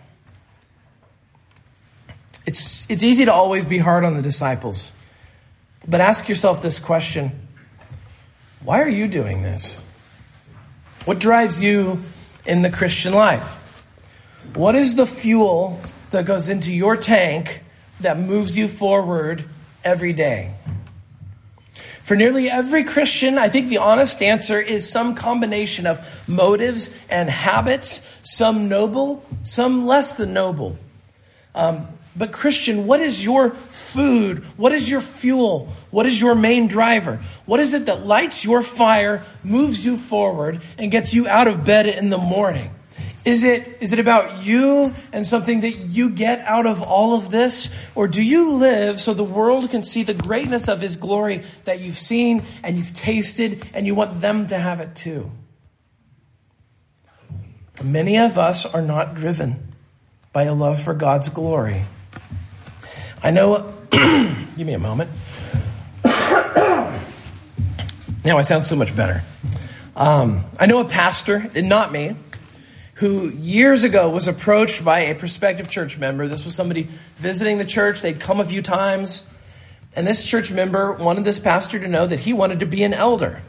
It's, 2.45 2.89
it's 2.89 3.03
easy 3.03 3.25
to 3.25 3.33
always 3.33 3.65
be 3.65 3.79
hard 3.79 4.05
on 4.05 4.15
the 4.15 4.21
disciples. 4.21 4.93
But 5.85 5.99
ask 5.99 6.29
yourself 6.29 6.61
this 6.61 6.79
question 6.79 7.37
Why 8.63 8.81
are 8.81 8.89
you 8.89 9.09
doing 9.09 9.41
this? 9.41 9.79
What 11.03 11.19
drives 11.19 11.61
you 11.61 11.99
in 12.45 12.61
the 12.61 12.69
Christian 12.69 13.11
life? 13.11 13.58
What 14.55 14.75
is 14.75 14.95
the 14.95 15.05
fuel 15.05 15.79
that 16.11 16.25
goes 16.25 16.49
into 16.49 16.73
your 16.73 16.97
tank 16.97 17.63
that 18.01 18.17
moves 18.17 18.57
you 18.57 18.67
forward 18.67 19.45
every 19.83 20.11
day? 20.11 20.53
For 21.73 22.15
nearly 22.15 22.49
every 22.49 22.83
Christian, 22.83 23.37
I 23.37 23.49
think 23.49 23.67
the 23.67 23.77
honest 23.77 24.23
answer 24.23 24.59
is 24.59 24.89
some 24.89 25.13
combination 25.13 25.85
of 25.85 26.27
motives 26.27 26.89
and 27.09 27.29
habits, 27.29 28.19
some 28.23 28.67
noble, 28.67 29.23
some 29.43 29.85
less 29.85 30.17
than 30.17 30.33
noble. 30.33 30.75
Um, 31.53 31.85
but, 32.17 32.31
Christian, 32.31 32.87
what 32.87 32.99
is 32.99 33.23
your 33.23 33.51
food? 33.51 34.39
What 34.57 34.71
is 34.71 34.89
your 34.89 35.01
fuel? 35.01 35.67
What 35.91 36.07
is 36.07 36.19
your 36.19 36.33
main 36.33 36.67
driver? 36.67 37.17
What 37.45 37.59
is 37.59 37.75
it 37.75 37.85
that 37.85 38.05
lights 38.05 38.43
your 38.43 38.63
fire, 38.63 39.23
moves 39.43 39.85
you 39.85 39.95
forward, 39.95 40.59
and 40.79 40.89
gets 40.89 41.13
you 41.13 41.27
out 41.27 41.47
of 41.47 41.63
bed 41.63 41.85
in 41.85 42.09
the 42.09 42.17
morning? 42.17 42.71
Is 43.25 43.43
it, 43.43 43.77
is 43.81 43.91
it 43.91 43.99
about 43.99 44.45
you 44.45 44.93
and 45.11 45.25
something 45.25 45.59
that 45.61 45.71
you 45.71 46.09
get 46.09 46.39
out 46.39 46.65
of 46.65 46.81
all 46.81 47.15
of 47.15 47.31
this? 47.31 47.91
Or 47.93 48.07
do 48.07 48.23
you 48.23 48.53
live 48.53 48.99
so 48.99 49.13
the 49.13 49.23
world 49.23 49.69
can 49.69 49.83
see 49.83 50.03
the 50.03 50.13
greatness 50.13 50.69
of 50.69 50.79
His 50.79 50.95
glory 50.95 51.37
that 51.65 51.81
you've 51.81 51.97
seen 51.97 52.43
and 52.63 52.77
you've 52.77 52.93
tasted 52.93 53.63
and 53.73 53.85
you 53.85 53.93
want 53.93 54.21
them 54.21 54.47
to 54.47 54.57
have 54.57 54.79
it 54.79 54.95
too? 54.95 55.31
Many 57.83 58.17
of 58.17 58.37
us 58.37 58.65
are 58.65 58.81
not 58.81 59.15
driven 59.15 59.73
by 60.31 60.43
a 60.43 60.53
love 60.53 60.81
for 60.81 60.93
God's 60.93 61.29
glory. 61.29 61.83
I 63.21 63.31
know, 63.31 63.73
give 63.91 64.65
me 64.65 64.73
a 64.73 64.79
moment. 64.79 65.09
now 68.23 68.37
I 68.37 68.41
sound 68.41 68.63
so 68.65 68.75
much 68.75 68.95
better. 68.95 69.21
Um, 69.95 70.41
I 70.59 70.65
know 70.65 70.79
a 70.79 70.85
pastor, 70.85 71.49
and 71.53 71.67
not 71.67 71.91
me, 71.91 72.15
who 72.99 73.29
years 73.29 73.83
ago 73.85 74.09
was 74.09 74.27
approached 74.27 74.83
by 74.83 74.99
a 74.99 75.15
prospective 75.15 75.69
church 75.69 75.97
member. 75.97 76.27
This 76.27 76.43
was 76.43 76.53
somebody 76.53 76.83
visiting 77.15 77.57
the 77.57 77.65
church, 77.65 78.01
they'd 78.01 78.19
come 78.19 78.41
a 78.41 78.45
few 78.45 78.61
times. 78.61 79.23
And 79.95 80.05
this 80.05 80.23
church 80.23 80.51
member 80.51 80.91
wanted 80.91 81.23
this 81.23 81.39
pastor 81.39 81.79
to 81.79 81.87
know 81.87 82.05
that 82.05 82.19
he 82.19 82.33
wanted 82.33 82.59
to 82.59 82.65
be 82.65 82.83
an 82.83 82.93
elder. 82.93 83.41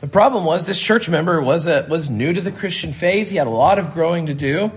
The 0.00 0.08
problem 0.08 0.44
was 0.44 0.66
this 0.66 0.80
church 0.80 1.08
member 1.08 1.40
was 1.40 1.66
a, 1.66 1.86
was 1.88 2.10
new 2.10 2.32
to 2.32 2.40
the 2.40 2.52
Christian 2.52 2.92
faith. 2.92 3.30
He 3.30 3.36
had 3.36 3.46
a 3.46 3.50
lot 3.50 3.78
of 3.78 3.92
growing 3.92 4.26
to 4.26 4.34
do. 4.34 4.72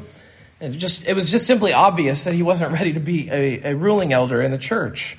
It 0.59 0.69
just 0.77 1.07
it 1.07 1.15
was 1.15 1.31
just 1.31 1.47
simply 1.47 1.73
obvious 1.73 2.23
that 2.25 2.35
he 2.35 2.43
wasn't 2.43 2.71
ready 2.79 2.93
to 2.93 2.99
be 2.99 3.29
a, 3.31 3.71
a 3.71 3.75
ruling 3.75 4.13
elder 4.13 4.41
in 4.41 4.51
the 4.51 4.57
church. 4.59 5.17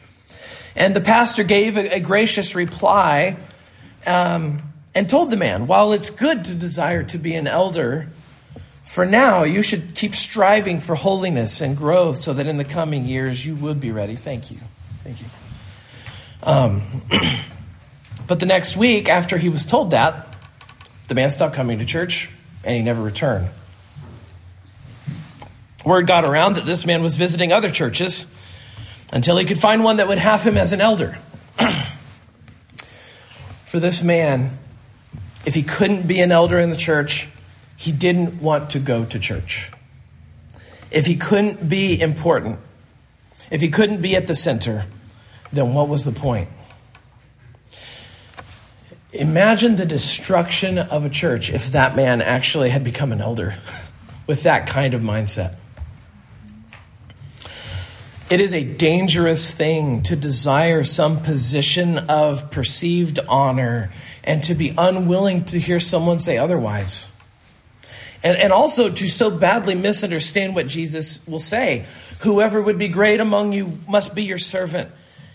And 0.77 0.95
the 0.95 1.01
pastor 1.01 1.43
gave 1.43 1.77
a, 1.77 1.97
a 1.97 2.01
gracious 2.01 2.55
reply. 2.55 3.37
Um, 4.07 4.72
and 4.95 5.09
told 5.09 5.31
the 5.31 5.37
man, 5.37 5.67
While 5.67 5.93
it's 5.93 6.11
good 6.11 6.45
to 6.47 6.55
desire 6.55 7.03
to 7.05 7.19
be 7.19 7.35
an 7.35 7.47
elder, 7.47 8.09
for 8.85 9.07
now 9.07 9.43
you 9.43 9.63
should 9.63 9.95
keep 9.95 10.15
striving 10.15 10.81
for 10.81 10.95
holiness 10.95 11.61
and 11.61 11.77
growth 11.77 12.19
so 12.19 12.33
that 12.35 12.47
in 12.47 12.59
the 12.59 12.65
coming 12.65 13.05
years 13.05 13.47
you 13.47 13.55
would 13.57 13.81
be 13.81 13.91
ready. 13.91 14.15
Thank 14.15 14.51
you. 14.51 14.59
Thank 15.03 15.21
you. 15.21 15.27
Um, 16.43 16.83
but 18.29 18.41
the 18.41 18.47
next 18.47 18.77
week, 18.77 19.09
after 19.09 19.39
he 19.39 19.49
was 19.49 19.65
told 19.65 19.93
that, 19.93 20.27
the 21.09 21.15
man 21.15 21.31
stopped 21.31 21.55
coming 21.55 21.79
to 21.79 21.85
church 21.85 22.31
and 22.65 22.77
he 22.77 22.83
never 22.83 23.03
returned. 23.03 23.49
Word 25.85 26.07
got 26.07 26.25
around 26.25 26.55
that 26.55 26.65
this 26.65 26.87
man 26.87 27.03
was 27.03 27.17
visiting 27.17 27.53
other 27.53 27.71
churches 27.71 28.27
until 29.13 29.37
he 29.37 29.45
could 29.45 29.59
find 29.59 29.83
one 29.83 29.97
that 29.97 30.07
would 30.09 30.19
have 30.19 30.43
him 30.43 30.57
as 30.57 30.73
an 30.73 30.81
elder. 30.81 31.13
For 33.67 33.81
this 33.81 34.03
man, 34.03 34.51
if 35.45 35.55
he 35.55 35.63
couldn't 35.63 36.07
be 36.07 36.21
an 36.21 36.33
elder 36.33 36.59
in 36.59 36.71
the 36.71 36.77
church, 36.77 37.29
he 37.77 37.93
didn't 37.93 38.41
want 38.41 38.71
to 38.71 38.79
go 38.79 39.05
to 39.05 39.19
church. 39.19 39.71
If 40.91 41.07
he 41.07 41.17
couldn't 41.17 41.69
be 41.69 42.01
important, 42.01 42.61
if 43.51 43.61
he 43.61 43.69
couldn't 43.69 44.01
be 44.01 44.15
at 44.15 44.27
the 44.27 44.35
center, 44.35 44.87
then 45.53 45.75
what 45.75 45.89
was 45.89 46.05
the 46.05 46.13
point? 46.13 46.49
Imagine 49.13 49.77
the 49.77 49.85
destruction 49.85 50.79
of 50.79 51.05
a 51.05 51.11
church 51.11 51.51
if 51.51 51.73
that 51.73 51.97
man 51.97 52.23
actually 52.23 52.71
had 52.71 52.83
become 52.85 53.13
an 53.13 53.21
elder 53.21 53.55
with 54.27 54.45
that 54.45 54.67
kind 54.67 54.95
of 54.95 55.03
mindset. 55.03 55.57
It 58.31 58.41
is 58.41 58.55
a 58.55 58.65
dangerous 58.65 59.53
thing 59.53 60.03
to 60.05 60.17
desire 60.17 60.85
some 60.85 61.21
position 61.21 61.99
of 61.99 62.51
perceived 62.51 63.19
honor 63.29 63.91
and 64.25 64.43
to 64.45 64.55
be 64.55 64.75
unwilling 64.77 65.45
to 65.47 65.59
hear 65.59 65.81
someone 65.81 66.19
say 66.19 66.39
otherwise. 66.39 67.09
And, 68.25 68.37
and 68.37 68.53
also 68.53 68.89
to 68.89 69.09
so 69.09 69.37
badly 69.37 69.75
misunderstand 69.75 70.55
what 70.55 70.69
Jesus 70.69 71.27
will 71.27 71.41
say. 71.41 71.85
Whoever 72.23 72.63
would 72.63 72.79
be 72.79 72.89
great 72.89 73.19
among 73.19 73.53
you 73.53 73.79
must 73.89 74.15
be 74.15 74.23
your 74.23 74.39
servant, 74.39 74.91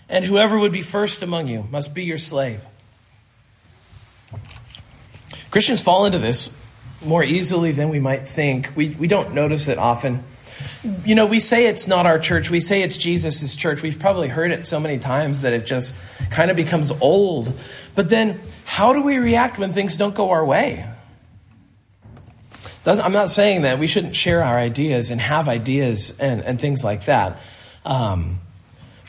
and 0.08 0.24
whoever 0.24 0.58
would 0.58 0.72
be 0.72 0.82
first 0.82 1.22
among 1.22 1.48
you 1.48 1.66
must 1.70 1.94
be 1.94 2.06
your 2.06 2.18
slave. 2.18 2.66
Christians 5.52 5.82
fall 5.82 6.06
into 6.06 6.20
this 6.20 6.50
more 7.06 7.24
easily 7.24 7.72
than 7.72 7.90
we 7.90 8.00
might 8.00 8.28
think. 8.28 8.72
We, 8.76 8.90
we 8.90 9.08
don't 9.08 9.34
notice 9.34 9.68
it 9.68 9.78
often. 9.78 10.24
You 11.04 11.16
know, 11.16 11.26
we 11.26 11.40
say 11.40 11.68
it's 11.68 11.88
not 11.88 12.06
our 12.06 12.20
church. 12.20 12.50
We 12.50 12.60
say 12.60 12.82
it's 12.82 12.98
Jesus' 12.98 13.56
church. 13.56 13.82
We've 13.82 14.00
probably 14.00 14.28
heard 14.28 14.52
it 14.52 14.66
so 14.66 14.80
many 14.80 15.00
times 15.00 15.42
that 15.42 15.54
it 15.54 15.66
just 15.66 15.96
kind 16.32 16.50
of 16.52 16.58
becomes 16.58 16.92
old. 17.02 17.54
But 17.96 18.10
then, 18.10 18.40
how 18.66 18.94
do 18.94 19.04
we 19.04 19.18
react 19.18 19.60
when 19.60 19.72
things 19.72 19.98
don't 19.98 20.16
go 20.16 20.30
our 20.30 20.46
way? 20.46 20.86
I'm 22.88 23.12
not 23.12 23.30
saying 23.30 23.64
that 23.64 23.80
we 23.80 23.88
shouldn't 23.88 24.16
share 24.16 24.42
our 24.42 24.58
ideas 24.58 25.12
and 25.12 25.20
have 25.20 25.50
ideas 25.50 26.18
and, 26.20 26.42
and 26.42 26.60
things 26.60 26.86
like 26.86 27.06
that. 27.06 27.38
Um, 27.86 28.40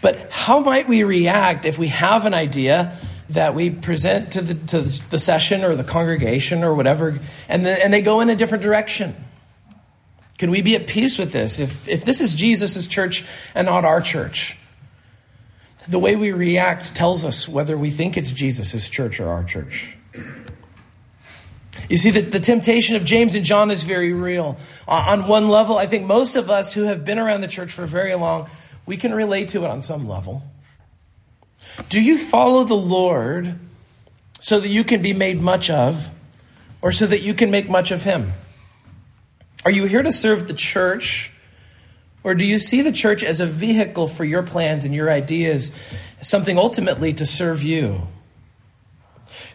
but 0.02 0.28
how 0.30 0.60
might 0.60 0.88
we 0.88 1.04
react 1.04 1.64
if 1.64 1.78
we 1.78 1.88
have 1.88 2.26
an 2.26 2.34
idea 2.34 2.96
that 3.30 3.54
we 3.54 3.70
present 3.70 4.32
to 4.32 4.40
the, 4.40 4.54
to 4.68 4.80
the 5.10 5.18
session 5.18 5.64
or 5.64 5.76
the 5.76 5.84
congregation 5.84 6.64
or 6.64 6.74
whatever, 6.74 7.18
and, 7.48 7.64
the, 7.64 7.84
and 7.84 7.92
they 7.92 8.02
go 8.02 8.20
in 8.20 8.30
a 8.30 8.36
different 8.36 8.64
direction? 8.64 9.14
Can 10.38 10.52
we 10.52 10.62
be 10.62 10.76
at 10.76 10.86
peace 10.86 11.18
with 11.18 11.32
this? 11.32 11.58
If, 11.58 11.88
if 11.88 12.04
this 12.04 12.20
is 12.20 12.34
Jesus' 12.34 12.86
church 12.86 13.24
and 13.54 13.66
not 13.66 13.84
our 13.84 14.00
church, 14.00 14.56
the 15.88 15.98
way 15.98 16.16
we 16.16 16.32
react 16.32 16.94
tells 16.94 17.24
us 17.24 17.48
whether 17.48 17.76
we 17.76 17.90
think 17.90 18.16
it's 18.16 18.30
Jesus' 18.30 18.88
church 18.88 19.20
or 19.20 19.28
our 19.28 19.42
church. 19.42 19.96
You 21.88 21.96
see, 21.96 22.10
that 22.10 22.32
the 22.32 22.40
temptation 22.40 22.96
of 22.96 23.04
James 23.04 23.34
and 23.34 23.44
John 23.44 23.70
is 23.70 23.82
very 23.82 24.12
real. 24.12 24.58
Uh, 24.86 25.06
on 25.08 25.26
one 25.26 25.46
level, 25.46 25.78
I 25.78 25.86
think 25.86 26.06
most 26.06 26.36
of 26.36 26.50
us 26.50 26.74
who 26.74 26.82
have 26.82 27.04
been 27.04 27.18
around 27.18 27.40
the 27.40 27.48
church 27.48 27.72
for 27.72 27.86
very 27.86 28.14
long, 28.14 28.48
we 28.84 28.96
can 28.96 29.14
relate 29.14 29.48
to 29.50 29.64
it 29.64 29.70
on 29.70 29.80
some 29.80 30.06
level. 30.06 30.42
Do 31.88 32.00
you 32.00 32.18
follow 32.18 32.64
the 32.64 32.74
Lord 32.74 33.58
so 34.40 34.60
that 34.60 34.68
you 34.68 34.84
can 34.84 35.02
be 35.02 35.14
made 35.14 35.40
much 35.40 35.70
of, 35.70 36.10
or 36.82 36.92
so 36.92 37.06
that 37.06 37.22
you 37.22 37.32
can 37.32 37.50
make 37.50 37.68
much 37.68 37.90
of 37.90 38.04
Him? 38.04 38.32
Are 39.64 39.70
you 39.70 39.84
here 39.84 40.02
to 40.02 40.12
serve 40.12 40.48
the 40.48 40.54
church? 40.54 41.32
Or 42.24 42.34
do 42.34 42.44
you 42.44 42.58
see 42.58 42.82
the 42.82 42.92
church 42.92 43.22
as 43.22 43.40
a 43.40 43.46
vehicle 43.46 44.08
for 44.08 44.24
your 44.24 44.42
plans 44.42 44.84
and 44.84 44.94
your 44.94 45.10
ideas, 45.10 45.72
something 46.20 46.58
ultimately 46.58 47.12
to 47.14 47.26
serve 47.26 47.62
you? 47.62 48.02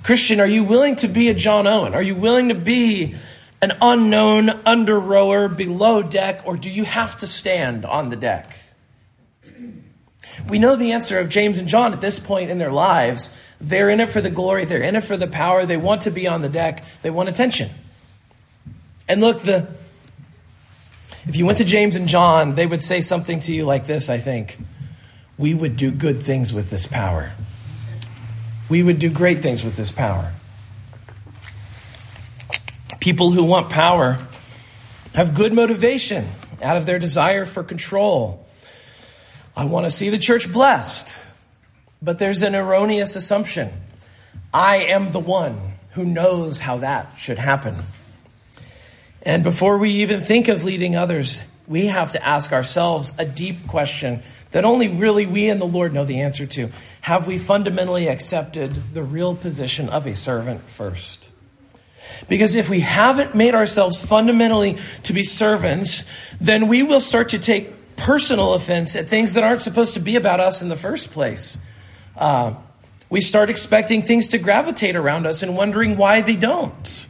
Christian, 0.02 0.39
are 0.39 0.48
you 0.48 0.63
willing 0.63 0.96
to 0.98 1.08
be 1.08 1.30
a 1.30 1.34
John 1.34 1.68
Owen? 1.68 1.94
Are 1.94 2.02
you 2.02 2.16
willing 2.16 2.50
to 2.50 2.56
be 2.56 3.16
an 3.62 3.72
unknown 3.82 4.50
under 4.66 5.00
rower 5.00 5.48
below 5.48 6.04
deck, 6.04 6.42
or 6.46 6.58
do 6.58 6.70
you 6.70 6.84
have 6.84 7.18
to 7.18 7.28
stand 7.28 7.86
on 7.86 8.10
the 8.10 8.16
deck? 8.16 8.60
We 10.50 10.60
know 10.60 10.76
the 10.76 10.92
answer 10.92 11.20
of 11.20 11.30
James 11.30 11.60
and 11.60 11.68
John 11.68 11.94
at 11.94 12.02
this 12.02 12.20
point 12.20 12.50
in 12.50 12.58
their 12.58 12.72
lives. 12.72 13.38
They're 13.62 13.89
in 13.89 14.00
it 14.00 14.10
for 14.10 14.20
the 14.20 14.30
glory, 14.30 14.66
they're 14.66 14.82
in 14.82 14.96
it 14.96 15.04
for 15.04 15.16
the 15.16 15.28
power, 15.28 15.66
they 15.66 15.78
want 15.78 16.02
to 16.02 16.12
be 16.12 16.28
on 16.28 16.42
the 16.42 16.50
deck, 16.50 16.84
they 17.02 17.10
want 17.10 17.30
attention. 17.30 17.70
And 19.08 19.22
look, 19.22 19.39
the 19.39 19.74
if 21.26 21.36
you 21.38 21.46
went 21.46 21.60
to 21.60 21.66
James 21.66 21.96
and 21.96 22.08
John, 22.08 22.56
they 22.56 22.66
would 22.66 22.84
say 22.84 23.02
something 23.02 23.40
to 23.42 23.54
you 23.54 23.66
like 23.66 23.86
this, 23.86 24.10
I 24.10 24.18
think. 24.18 24.58
We 25.38 25.54
would 25.54 25.78
do 25.78 25.92
good 25.92 26.22
things 26.22 26.54
with 26.54 26.70
this 26.70 26.86
power. 26.86 27.32
We 28.70 28.84
would 28.84 29.00
do 29.00 29.10
great 29.10 29.40
things 29.40 29.64
with 29.64 29.78
this 29.78 29.92
power. 29.92 30.32
People 33.00 33.32
who 33.32 33.44
want 33.44 33.70
power 33.70 34.18
have 35.14 35.36
good 35.36 35.54
motivation 35.54 36.24
out 36.64 36.78
of 36.78 36.86
their 36.86 37.00
desire 37.00 37.46
for 37.46 37.64
control. 37.64 38.46
I 39.56 39.66
want 39.66 39.86
to 39.86 39.92
see 39.92 40.10
the 40.10 40.18
church 40.18 40.52
blessed, 40.52 41.26
but 42.02 42.20
there's 42.20 42.44
an 42.44 42.56
erroneous 42.56 43.16
assumption. 43.16 43.70
I 44.54 44.78
am 44.78 45.12
the 45.12 45.20
one 45.20 45.58
who 45.92 46.06
knows 46.06 46.60
how 46.60 46.78
that 46.78 47.18
should 47.18 47.38
happen. 47.38 47.76
And 49.24 49.44
before 49.44 49.78
we 49.78 49.90
even 49.90 50.20
think 50.20 50.48
of 50.50 50.64
leading 50.64 50.96
others, 50.96 51.44
we 51.68 51.88
have 51.88 52.12
to 52.12 52.26
ask 52.26 52.52
ourselves 52.52 53.18
a 53.18 53.26
deep 53.26 53.56
question 53.68 54.22
that 54.52 54.66
only 54.66 54.88
really 54.88 55.26
we 55.26 55.50
and 55.50 55.60
the 55.60 55.66
Lord 55.66 55.94
know 55.94 56.06
the 56.06 56.22
answer 56.22 56.46
to. 56.46 56.70
Have 57.02 57.26
we 57.26 57.38
fundamentally 57.38 58.08
accepted 58.08 58.72
the 58.94 59.02
real 59.02 59.36
position 59.36 59.90
of 59.90 60.06
a 60.06 60.16
servant 60.16 60.62
first? 60.62 61.32
Because 62.28 62.54
if 62.54 62.70
we 62.70 62.82
haven't 62.82 63.34
made 63.34 63.56
ourselves 63.56 64.06
fundamentally 64.06 64.78
to 65.04 65.14
be 65.14 65.24
servants, 65.24 66.06
then 66.40 66.68
we 66.68 66.84
will 66.84 67.02
start 67.02 67.30
to 67.30 67.40
take 67.40 67.96
personal 67.96 68.54
offense 68.54 68.96
at 68.96 69.08
things 69.08 69.34
that 69.34 69.44
aren't 69.44 69.62
supposed 69.62 69.94
to 69.94 70.00
be 70.00 70.16
about 70.16 70.40
us 70.40 70.62
in 70.62 70.70
the 70.70 70.76
first 70.76 71.12
place. 71.12 71.58
Uh, 72.18 72.54
we 73.10 73.22
start 73.22 73.50
expecting 73.50 74.02
things 74.02 74.28
to 74.30 74.38
gravitate 74.38 74.96
around 74.96 75.26
us 75.26 75.44
and 75.44 75.56
wondering 75.56 75.98
why 75.98 76.22
they 76.22 76.36
don't. 76.36 77.08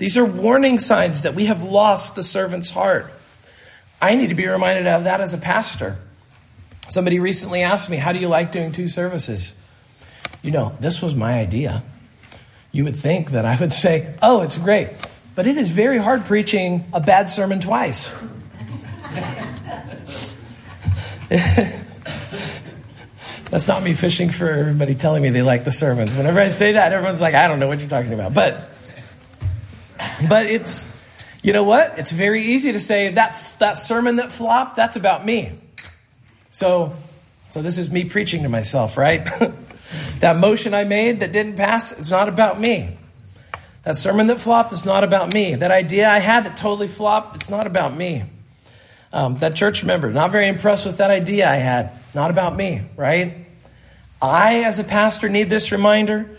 These 0.00 0.16
are 0.16 0.24
warning 0.24 0.78
signs 0.78 1.22
that 1.22 1.34
we 1.34 1.44
have 1.44 1.62
lost 1.62 2.14
the 2.14 2.22
servant's 2.22 2.70
heart. 2.70 3.12
I 4.00 4.14
need 4.14 4.30
to 4.30 4.34
be 4.34 4.46
reminded 4.46 4.86
of 4.86 5.04
that 5.04 5.20
as 5.20 5.34
a 5.34 5.38
pastor. 5.38 5.98
Somebody 6.88 7.20
recently 7.20 7.60
asked 7.60 7.90
me, 7.90 7.98
How 7.98 8.12
do 8.12 8.18
you 8.18 8.28
like 8.28 8.50
doing 8.50 8.72
two 8.72 8.88
services? 8.88 9.54
You 10.42 10.52
know, 10.52 10.72
this 10.80 11.02
was 11.02 11.14
my 11.14 11.34
idea. 11.34 11.82
You 12.72 12.84
would 12.84 12.96
think 12.96 13.32
that 13.32 13.44
I 13.44 13.58
would 13.60 13.74
say, 13.74 14.16
Oh, 14.22 14.40
it's 14.40 14.56
great. 14.56 14.88
But 15.34 15.46
it 15.46 15.58
is 15.58 15.68
very 15.68 15.98
hard 15.98 16.24
preaching 16.24 16.86
a 16.94 17.00
bad 17.00 17.28
sermon 17.28 17.60
twice. 17.60 18.08
That's 23.50 23.68
not 23.68 23.82
me 23.82 23.92
fishing 23.92 24.30
for 24.30 24.48
everybody 24.48 24.94
telling 24.94 25.22
me 25.22 25.28
they 25.28 25.42
like 25.42 25.64
the 25.64 25.72
sermons. 25.72 26.16
Whenever 26.16 26.40
I 26.40 26.48
say 26.48 26.72
that, 26.72 26.94
everyone's 26.94 27.20
like, 27.20 27.34
I 27.34 27.48
don't 27.48 27.60
know 27.60 27.68
what 27.68 27.80
you're 27.80 27.88
talking 27.90 28.14
about. 28.14 28.32
But 28.32 28.69
but 30.28 30.46
it's, 30.46 31.06
you 31.42 31.52
know 31.52 31.64
what? 31.64 31.98
It's 31.98 32.12
very 32.12 32.42
easy 32.42 32.72
to 32.72 32.80
say 32.80 33.10
that 33.12 33.56
that 33.60 33.76
sermon 33.76 34.16
that 34.16 34.32
flopped, 34.32 34.76
that's 34.76 34.96
about 34.96 35.24
me. 35.24 35.52
So, 36.50 36.92
so 37.50 37.62
this 37.62 37.78
is 37.78 37.90
me 37.90 38.04
preaching 38.04 38.42
to 38.42 38.48
myself, 38.48 38.96
right? 38.96 39.24
that 40.20 40.36
motion 40.36 40.74
I 40.74 40.84
made 40.84 41.20
that 41.20 41.32
didn't 41.32 41.56
pass 41.56 41.98
is 41.98 42.10
not 42.10 42.28
about 42.28 42.60
me. 42.60 42.96
That 43.82 43.96
sermon 43.96 44.26
that 44.26 44.38
flopped 44.38 44.72
is 44.72 44.84
not 44.84 45.04
about 45.04 45.32
me. 45.32 45.54
That 45.54 45.70
idea 45.70 46.08
I 46.08 46.18
had 46.18 46.44
that 46.44 46.56
totally 46.56 46.88
flopped, 46.88 47.36
it's 47.36 47.48
not 47.48 47.66
about 47.66 47.96
me. 47.96 48.24
Um, 49.12 49.36
that 49.38 49.56
church 49.56 49.82
member, 49.82 50.10
not 50.10 50.30
very 50.30 50.48
impressed 50.48 50.86
with 50.86 50.98
that 50.98 51.10
idea 51.10 51.48
I 51.48 51.56
had, 51.56 51.92
not 52.14 52.30
about 52.30 52.54
me, 52.54 52.82
right? 52.96 53.46
I, 54.22 54.64
as 54.64 54.78
a 54.78 54.84
pastor, 54.84 55.28
need 55.28 55.48
this 55.48 55.72
reminder 55.72 56.30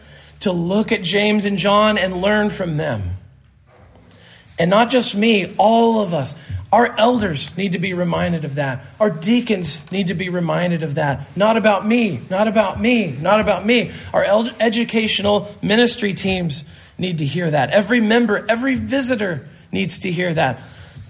to 0.42 0.52
look 0.52 0.92
at 0.92 1.02
James 1.02 1.46
and 1.46 1.58
John 1.58 1.98
and 1.98 2.22
learn 2.22 2.50
from 2.50 2.78
them. 2.78 3.02
And 4.62 4.70
not 4.70 4.92
just 4.92 5.16
me, 5.16 5.56
all 5.58 6.02
of 6.02 6.14
us. 6.14 6.40
Our 6.72 6.96
elders 7.00 7.58
need 7.58 7.72
to 7.72 7.80
be 7.80 7.96
reminded 7.96 8.46
of 8.46 8.56
that. 8.56 8.86
Our 9.00 9.10
deacons 9.10 9.92
need 9.92 10.10
to 10.10 10.14
be 10.14 10.30
reminded 10.30 10.84
of 10.84 10.94
that. 10.96 11.36
Not 11.36 11.58
about 11.58 11.88
me, 11.88 12.20
not 12.30 12.48
about 12.48 12.80
me, 12.80 13.12
not 13.20 13.40
about 13.40 13.66
me. 13.66 13.90
Our 14.14 14.24
educational 14.60 15.52
ministry 15.64 16.14
teams 16.14 16.64
need 17.00 17.18
to 17.18 17.26
hear 17.26 17.50
that. 17.50 17.72
Every 17.72 18.02
member, 18.02 18.46
every 18.48 18.76
visitor 18.76 19.48
needs 19.72 19.98
to 20.02 20.12
hear 20.12 20.32
that. 20.32 20.62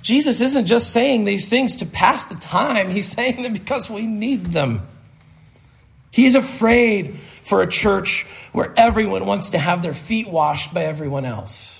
Jesus 0.01 0.39
isn't 0.39 0.65
just 0.65 0.93
saying 0.93 1.25
these 1.25 1.49
things 1.49 1.75
to 1.75 1.85
pass 1.85 2.23
the 2.27 2.35
time, 2.35 2.87
he's 2.87 3.11
saying 3.11 3.41
them 3.41 3.51
because 3.51 3.89
we 3.89 4.07
need 4.07 4.45
them. 4.45 4.83
He's 6.09 6.35
afraid 6.35 7.15
for 7.15 7.61
a 7.61 7.67
church 7.67 8.23
where 8.53 8.73
everyone 8.77 9.25
wants 9.25 9.49
to 9.49 9.57
have 9.57 9.81
their 9.81 9.93
feet 9.93 10.29
washed 10.29 10.73
by 10.73 10.85
everyone 10.85 11.25
else. 11.25 11.70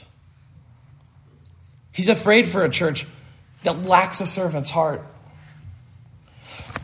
He's 1.92 2.10
afraid 2.10 2.48
for 2.48 2.64
a 2.64 2.70
church 2.70 3.06
that 3.64 3.84
lacks 3.84 4.22
a 4.22 4.28
servant's 4.28 4.72
heart. 4.72 5.04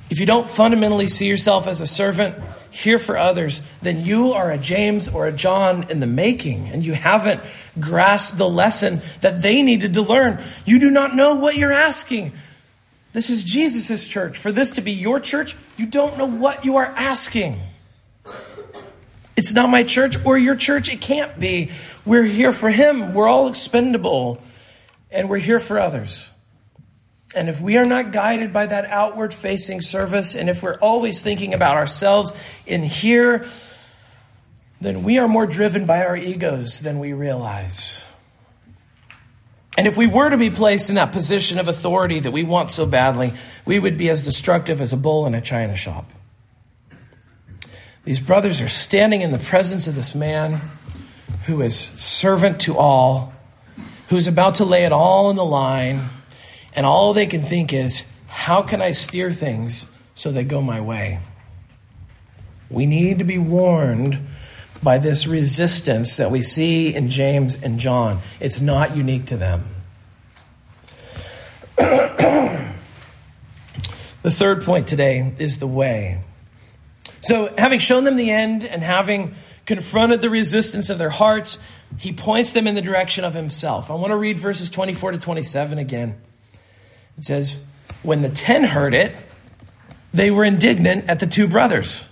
If 0.09 0.19
you 0.19 0.25
don't 0.25 0.47
fundamentally 0.47 1.07
see 1.07 1.27
yourself 1.27 1.67
as 1.67 1.81
a 1.81 1.87
servant 1.87 2.35
here 2.71 2.97
for 2.97 3.17
others, 3.17 3.61
then 3.81 4.05
you 4.05 4.33
are 4.33 4.51
a 4.51 4.57
James 4.57 5.09
or 5.09 5.27
a 5.27 5.33
John 5.33 5.89
in 5.89 5.99
the 5.99 6.07
making, 6.07 6.69
and 6.69 6.85
you 6.85 6.93
haven't 6.93 7.41
grasped 7.79 8.37
the 8.37 8.47
lesson 8.47 9.01
that 9.21 9.41
they 9.41 9.63
needed 9.63 9.95
to 9.95 10.01
learn. 10.01 10.41
You 10.65 10.79
do 10.79 10.89
not 10.91 11.15
know 11.15 11.35
what 11.35 11.57
you're 11.57 11.73
asking. 11.73 12.31
This 13.11 13.29
is 13.29 13.43
Jesus' 13.43 14.05
church. 14.05 14.37
For 14.37 14.51
this 14.51 14.71
to 14.73 14.81
be 14.81 14.91
your 14.91 15.19
church, 15.19 15.57
you 15.75 15.87
don't 15.87 16.17
know 16.17 16.27
what 16.27 16.63
you 16.63 16.77
are 16.77 16.85
asking. 16.85 17.59
It's 19.35 19.53
not 19.53 19.69
my 19.69 19.83
church 19.83 20.23
or 20.25 20.37
your 20.37 20.55
church. 20.55 20.89
It 20.89 21.01
can't 21.01 21.37
be. 21.39 21.71
We're 22.05 22.23
here 22.23 22.53
for 22.53 22.69
Him. 22.69 23.13
We're 23.13 23.27
all 23.27 23.47
expendable 23.47 24.41
and 25.11 25.29
we're 25.29 25.37
here 25.37 25.59
for 25.59 25.79
others. 25.79 26.31
And 27.35 27.49
if 27.49 27.59
we 27.59 27.77
are 27.77 27.85
not 27.85 28.11
guided 28.11 28.53
by 28.53 28.65
that 28.65 28.85
outward 28.85 29.33
facing 29.33 29.81
service, 29.81 30.35
and 30.35 30.49
if 30.49 30.63
we're 30.63 30.77
always 30.79 31.21
thinking 31.21 31.53
about 31.53 31.75
ourselves 31.75 32.31
in 32.65 32.83
here, 32.83 33.45
then 34.79 35.03
we 35.03 35.17
are 35.17 35.27
more 35.27 35.45
driven 35.45 35.85
by 35.85 36.03
our 36.05 36.15
egos 36.15 36.79
than 36.81 36.99
we 36.99 37.13
realize. 37.13 38.03
And 39.77 39.85
if 39.85 39.95
we 39.95 40.07
were 40.07 40.29
to 40.29 40.37
be 40.37 40.49
placed 40.49 40.89
in 40.89 40.95
that 40.95 41.11
position 41.11 41.59
of 41.59 41.67
authority 41.67 42.19
that 42.19 42.31
we 42.31 42.43
want 42.43 42.69
so 42.69 42.85
badly, 42.85 43.33
we 43.65 43.77
would 43.77 43.97
be 43.97 44.09
as 44.09 44.23
destructive 44.23 44.81
as 44.81 44.91
a 44.91 44.97
bull 44.97 45.27
in 45.27 45.35
a 45.35 45.41
china 45.41 45.75
shop. 45.75 46.09
These 48.03 48.19
brothers 48.19 48.61
are 48.61 48.69
standing 48.69 49.21
in 49.21 49.31
the 49.31 49.37
presence 49.37 49.87
of 49.87 49.93
this 49.93 50.15
man 50.15 50.61
who 51.45 51.61
is 51.61 51.77
servant 51.77 52.61
to 52.61 52.77
all, 52.77 53.33
who's 54.09 54.27
about 54.27 54.55
to 54.55 54.65
lay 54.65 54.85
it 54.85 54.91
all 54.91 55.27
on 55.27 55.35
the 55.35 55.45
line, 55.45 56.09
and 56.75 56.85
all 56.85 57.13
they 57.13 57.27
can 57.27 57.41
think 57.41 57.73
is, 57.73 58.05
how 58.27 58.61
can 58.61 58.81
I 58.81 58.91
steer 58.91 59.31
things 59.31 59.89
so 60.15 60.31
they 60.31 60.43
go 60.43 60.61
my 60.61 60.79
way? 60.79 61.19
We 62.69 62.85
need 62.85 63.19
to 63.19 63.25
be 63.25 63.37
warned 63.37 64.19
by 64.83 64.97
this 64.97 65.25
resistance 65.27 66.17
that 66.17 66.31
we 66.31 66.41
see 66.41 66.93
in 66.93 67.09
James 67.09 67.61
and 67.61 67.79
John. 67.79 68.19
It's 68.39 68.61
not 68.61 68.95
unique 68.95 69.25
to 69.27 69.37
them. 69.37 69.63
the 71.77 72.71
third 74.23 74.63
point 74.63 74.87
today 74.87 75.33
is 75.39 75.59
the 75.59 75.67
way. 75.67 76.21
So, 77.21 77.53
having 77.57 77.79
shown 77.79 78.03
them 78.03 78.15
the 78.15 78.31
end 78.31 78.63
and 78.63 78.83
having 78.83 79.33
confronted 79.65 80.21
the 80.21 80.29
resistance 80.29 80.89
of 80.89 80.97
their 80.97 81.09
hearts, 81.09 81.59
he 81.97 82.11
points 82.11 82.53
them 82.53 82.67
in 82.67 82.75
the 82.75 82.81
direction 82.81 83.23
of 83.23 83.33
himself. 83.33 83.89
I 83.89 83.95
want 83.95 84.11
to 84.11 84.17
read 84.17 84.39
verses 84.39 84.69
24 84.69 85.13
to 85.13 85.19
27 85.19 85.77
again. 85.77 86.15
It 87.17 87.23
says, 87.23 87.59
When 88.03 88.21
the 88.21 88.29
ten 88.29 88.63
heard 88.63 88.93
it, 88.93 89.11
they 90.13 90.29
were 90.31 90.43
indignant 90.43 91.09
at 91.09 91.19
the 91.19 91.27
two 91.27 91.47
brothers. 91.47 92.09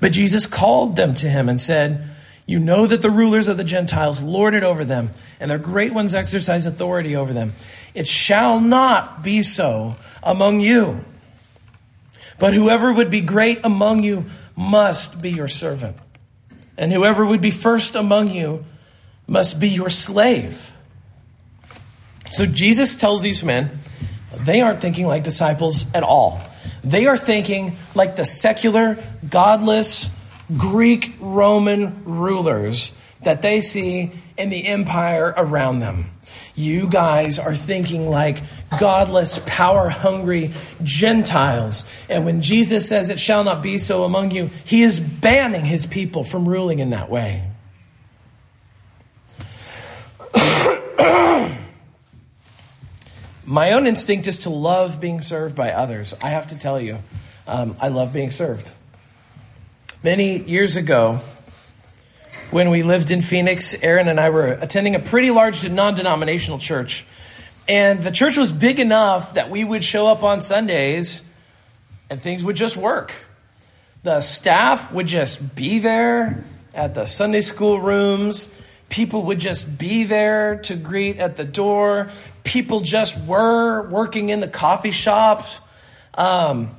But 0.00 0.12
Jesus 0.12 0.46
called 0.46 0.96
them 0.96 1.14
to 1.14 1.28
him 1.28 1.48
and 1.48 1.60
said, 1.60 2.08
You 2.46 2.58
know 2.58 2.86
that 2.86 3.02
the 3.02 3.10
rulers 3.10 3.48
of 3.48 3.56
the 3.56 3.64
Gentiles 3.64 4.22
lord 4.22 4.54
it 4.54 4.62
over 4.62 4.84
them, 4.84 5.10
and 5.40 5.50
their 5.50 5.58
great 5.58 5.92
ones 5.92 6.14
exercise 6.14 6.66
authority 6.66 7.16
over 7.16 7.32
them. 7.32 7.52
It 7.94 8.06
shall 8.06 8.60
not 8.60 9.22
be 9.22 9.42
so 9.42 9.96
among 10.22 10.60
you. 10.60 11.04
But 12.38 12.54
whoever 12.54 12.92
would 12.92 13.10
be 13.10 13.20
great 13.20 13.60
among 13.64 14.04
you 14.04 14.26
must 14.56 15.20
be 15.20 15.30
your 15.30 15.48
servant. 15.48 15.96
And 16.78 16.92
whoever 16.92 17.26
would 17.26 17.40
be 17.40 17.50
first 17.50 17.94
among 17.94 18.30
you 18.30 18.64
must 19.26 19.60
be 19.60 19.68
your 19.68 19.90
slave. 19.90 20.72
So 22.30 22.46
Jesus 22.46 22.96
tells 22.96 23.20
these 23.22 23.44
men, 23.44 23.70
they 24.38 24.60
aren't 24.60 24.80
thinking 24.80 25.06
like 25.06 25.24
disciples 25.24 25.92
at 25.92 26.02
all. 26.02 26.40
They 26.84 27.06
are 27.06 27.16
thinking 27.16 27.72
like 27.94 28.16
the 28.16 28.24
secular, 28.24 28.96
godless, 29.28 30.10
Greek 30.56 31.14
Roman 31.20 32.04
rulers 32.04 32.94
that 33.24 33.42
they 33.42 33.60
see 33.60 34.12
in 34.36 34.48
the 34.48 34.66
empire 34.66 35.34
around 35.36 35.80
them. 35.80 36.06
You 36.54 36.88
guys 36.88 37.38
are 37.38 37.54
thinking 37.54 38.08
like 38.08 38.38
godless, 38.80 39.40
power 39.46 39.88
hungry 39.88 40.50
Gentiles. 40.82 42.06
And 42.10 42.24
when 42.24 42.42
Jesus 42.42 42.88
says 42.88 43.10
it 43.10 43.20
shall 43.20 43.44
not 43.44 43.62
be 43.62 43.78
so 43.78 44.04
among 44.04 44.32
you, 44.32 44.50
he 44.64 44.82
is 44.82 44.98
banning 45.00 45.64
his 45.64 45.86
people 45.86 46.24
from 46.24 46.48
ruling 46.48 46.80
in 46.80 46.90
that 46.90 47.08
way. 47.08 47.44
My 53.46 53.72
own 53.72 53.86
instinct 53.86 54.26
is 54.26 54.38
to 54.38 54.50
love 54.50 55.00
being 55.00 55.20
served 55.20 55.56
by 55.56 55.72
others. 55.72 56.14
I 56.22 56.28
have 56.30 56.48
to 56.48 56.58
tell 56.58 56.80
you, 56.80 56.98
um, 57.46 57.76
I 57.80 57.88
love 57.88 58.12
being 58.12 58.30
served. 58.30 58.70
Many 60.04 60.38
years 60.38 60.76
ago, 60.76 61.20
when 62.50 62.70
we 62.70 62.82
lived 62.82 63.10
in 63.10 63.20
Phoenix, 63.20 63.74
Aaron 63.82 64.08
and 64.08 64.18
I 64.18 64.30
were 64.30 64.46
attending 64.46 64.94
a 64.94 64.98
pretty 64.98 65.30
large 65.30 65.68
non 65.68 65.94
denominational 65.94 66.58
church. 66.58 67.04
And 67.68 68.02
the 68.02 68.10
church 68.10 68.38
was 68.38 68.50
big 68.50 68.80
enough 68.80 69.34
that 69.34 69.50
we 69.50 69.62
would 69.62 69.84
show 69.84 70.06
up 70.06 70.22
on 70.22 70.40
Sundays 70.40 71.22
and 72.08 72.18
things 72.18 72.42
would 72.42 72.56
just 72.56 72.76
work. 72.76 73.12
The 74.02 74.20
staff 74.20 74.92
would 74.94 75.06
just 75.06 75.54
be 75.54 75.78
there 75.78 76.42
at 76.72 76.94
the 76.94 77.04
Sunday 77.04 77.42
school 77.42 77.78
rooms. 77.80 78.48
People 78.88 79.24
would 79.24 79.38
just 79.38 79.78
be 79.78 80.04
there 80.04 80.60
to 80.60 80.76
greet 80.76 81.18
at 81.18 81.34
the 81.34 81.44
door. 81.44 82.08
People 82.44 82.80
just 82.80 83.22
were 83.26 83.86
working 83.90 84.30
in 84.30 84.40
the 84.40 84.48
coffee 84.48 84.90
shops. 84.90 85.60
Um, 86.14 86.70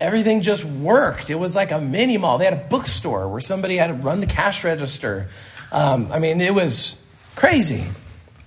everything 0.00 0.42
just 0.42 0.64
worked. 0.64 1.30
It 1.30 1.34
was 1.36 1.56
like 1.56 1.72
a 1.72 1.80
mini 1.80 2.16
mall. 2.18 2.38
They 2.38 2.44
had 2.44 2.54
a 2.54 2.68
bookstore 2.68 3.28
where 3.28 3.40
somebody 3.40 3.76
had 3.76 3.88
to 3.88 3.94
run 3.94 4.20
the 4.20 4.26
cash 4.26 4.64
register. 4.64 5.28
Um, 5.72 6.08
I 6.12 6.18
mean, 6.18 6.40
it 6.40 6.54
was 6.54 7.02
crazy. 7.36 7.84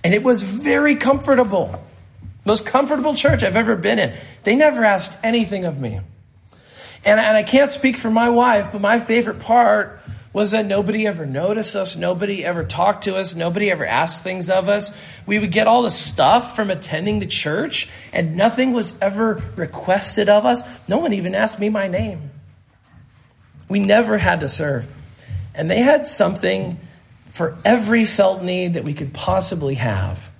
And 0.04 0.14
it 0.14 0.22
was 0.22 0.42
very 0.42 0.96
comfortable. 0.96 1.84
Most 2.44 2.66
comfortable 2.66 3.14
church 3.14 3.44
I've 3.44 3.56
ever 3.56 3.76
been 3.76 3.98
in. 3.98 4.12
They 4.42 4.56
never 4.56 4.84
asked 4.84 5.18
anything 5.22 5.64
of 5.64 5.80
me. 5.80 6.00
And, 7.04 7.20
and 7.20 7.36
I 7.36 7.42
can't 7.42 7.70
speak 7.70 7.96
for 7.96 8.10
my 8.10 8.30
wife, 8.30 8.72
but 8.72 8.80
my 8.80 8.98
favorite 8.98 9.40
part 9.40 10.00
was 10.32 10.52
that 10.52 10.64
nobody 10.64 11.06
ever 11.06 11.26
noticed 11.26 11.76
us, 11.76 11.96
nobody 11.96 12.44
ever 12.44 12.64
talked 12.64 13.04
to 13.04 13.16
us, 13.16 13.34
nobody 13.34 13.70
ever 13.70 13.84
asked 13.84 14.24
things 14.24 14.48
of 14.48 14.68
us. 14.68 14.90
We 15.26 15.38
would 15.38 15.52
get 15.52 15.66
all 15.66 15.82
the 15.82 15.90
stuff 15.90 16.56
from 16.56 16.70
attending 16.70 17.18
the 17.18 17.26
church, 17.26 17.88
and 18.12 18.36
nothing 18.36 18.72
was 18.72 18.98
ever 19.00 19.42
requested 19.56 20.28
of 20.28 20.46
us. 20.46 20.88
No 20.88 20.98
one 20.98 21.12
even 21.12 21.34
asked 21.34 21.60
me 21.60 21.68
my 21.68 21.86
name. 21.86 22.30
We 23.68 23.80
never 23.80 24.16
had 24.16 24.40
to 24.40 24.48
serve. 24.48 24.86
And 25.54 25.70
they 25.70 25.80
had 25.80 26.06
something 26.06 26.78
for 27.28 27.56
every 27.64 28.04
felt 28.04 28.42
need 28.42 28.74
that 28.74 28.84
we 28.84 28.94
could 28.94 29.12
possibly 29.12 29.74
have. 29.74 30.30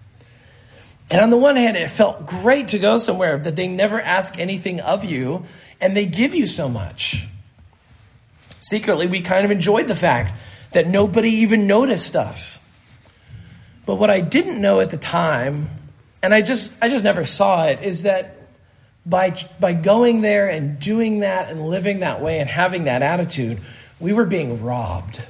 And 1.10 1.20
on 1.20 1.28
the 1.28 1.36
one 1.36 1.56
hand, 1.56 1.76
it 1.76 1.88
felt 1.90 2.26
great 2.26 2.68
to 2.68 2.78
go 2.78 2.96
somewhere 2.96 3.36
that 3.36 3.56
they 3.56 3.68
never 3.68 4.00
ask 4.00 4.38
anything 4.38 4.80
of 4.80 5.04
you 5.04 5.44
and 5.80 5.94
they 5.94 6.06
give 6.06 6.34
you 6.34 6.46
so 6.46 6.68
much. 6.70 7.28
Secretly, 8.62 9.08
we 9.08 9.20
kind 9.20 9.44
of 9.44 9.50
enjoyed 9.50 9.88
the 9.88 9.96
fact 9.96 10.38
that 10.70 10.86
nobody 10.86 11.30
even 11.30 11.66
noticed 11.66 12.14
us. 12.14 12.60
But 13.84 13.96
what 13.96 14.08
I 14.08 14.20
didn't 14.20 14.60
know 14.60 14.78
at 14.78 14.90
the 14.90 14.96
time, 14.96 15.68
and 16.22 16.32
I 16.32 16.42
just 16.42 16.72
I 16.80 16.88
just 16.88 17.02
never 17.02 17.24
saw 17.24 17.66
it, 17.66 17.82
is 17.82 18.04
that 18.04 18.36
by 19.04 19.36
by 19.58 19.72
going 19.72 20.20
there 20.20 20.48
and 20.48 20.78
doing 20.78 21.20
that 21.20 21.50
and 21.50 21.66
living 21.66 21.98
that 21.98 22.20
way 22.20 22.38
and 22.38 22.48
having 22.48 22.84
that 22.84 23.02
attitude, 23.02 23.58
we 23.98 24.12
were 24.12 24.26
being 24.26 24.62
robbed. 24.62 25.20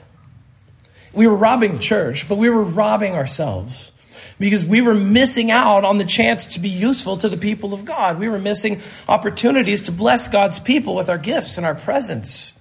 We 1.15 1.27
were 1.27 1.37
robbing 1.37 1.73
the 1.73 1.79
church, 1.79 2.29
but 2.29 2.37
we 2.37 2.51
were 2.51 2.63
robbing 2.63 3.15
ourselves 3.15 3.93
because 4.39 4.63
we 4.63 4.83
were 4.83 4.95
missing 4.95 5.51
out 5.51 5.87
on 5.87 5.97
the 5.97 6.05
chance 6.05 6.45
to 6.45 6.61
be 6.61 6.69
useful 6.69 7.17
to 7.17 7.31
the 7.31 7.39
people 7.39 7.73
of 7.73 7.87
God. 7.87 8.19
We 8.19 8.29
were 8.29 8.39
missing 8.39 8.83
opportunities 9.09 9.81
to 9.85 9.93
bless 9.93 10.29
God's 10.29 10.61
people 10.61 10.95
with 10.95 11.09
our 11.09 11.17
gifts 11.17 11.57
and 11.57 11.65
our 11.65 11.75
presence. 11.75 12.59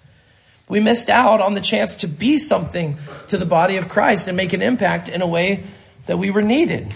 We 0.71 0.79
missed 0.79 1.09
out 1.09 1.41
on 1.41 1.53
the 1.53 1.59
chance 1.59 1.95
to 1.95 2.07
be 2.07 2.37
something 2.37 2.95
to 3.27 3.37
the 3.37 3.45
body 3.45 3.75
of 3.75 3.89
Christ 3.89 4.29
and 4.29 4.37
make 4.37 4.53
an 4.53 4.61
impact 4.61 5.09
in 5.09 5.21
a 5.21 5.27
way 5.27 5.65
that 6.05 6.17
we 6.17 6.31
were 6.31 6.41
needed. 6.41 6.95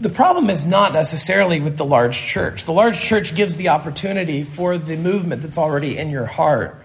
The 0.00 0.10
problem 0.10 0.48
is 0.48 0.64
not 0.64 0.92
necessarily 0.92 1.58
with 1.58 1.76
the 1.76 1.84
large 1.84 2.16
church. 2.24 2.66
The 2.66 2.72
large 2.72 3.00
church 3.00 3.34
gives 3.34 3.56
the 3.56 3.70
opportunity 3.70 4.44
for 4.44 4.78
the 4.78 4.96
movement 4.96 5.42
that's 5.42 5.58
already 5.58 5.98
in 5.98 6.08
your 6.08 6.26
heart. 6.26 6.76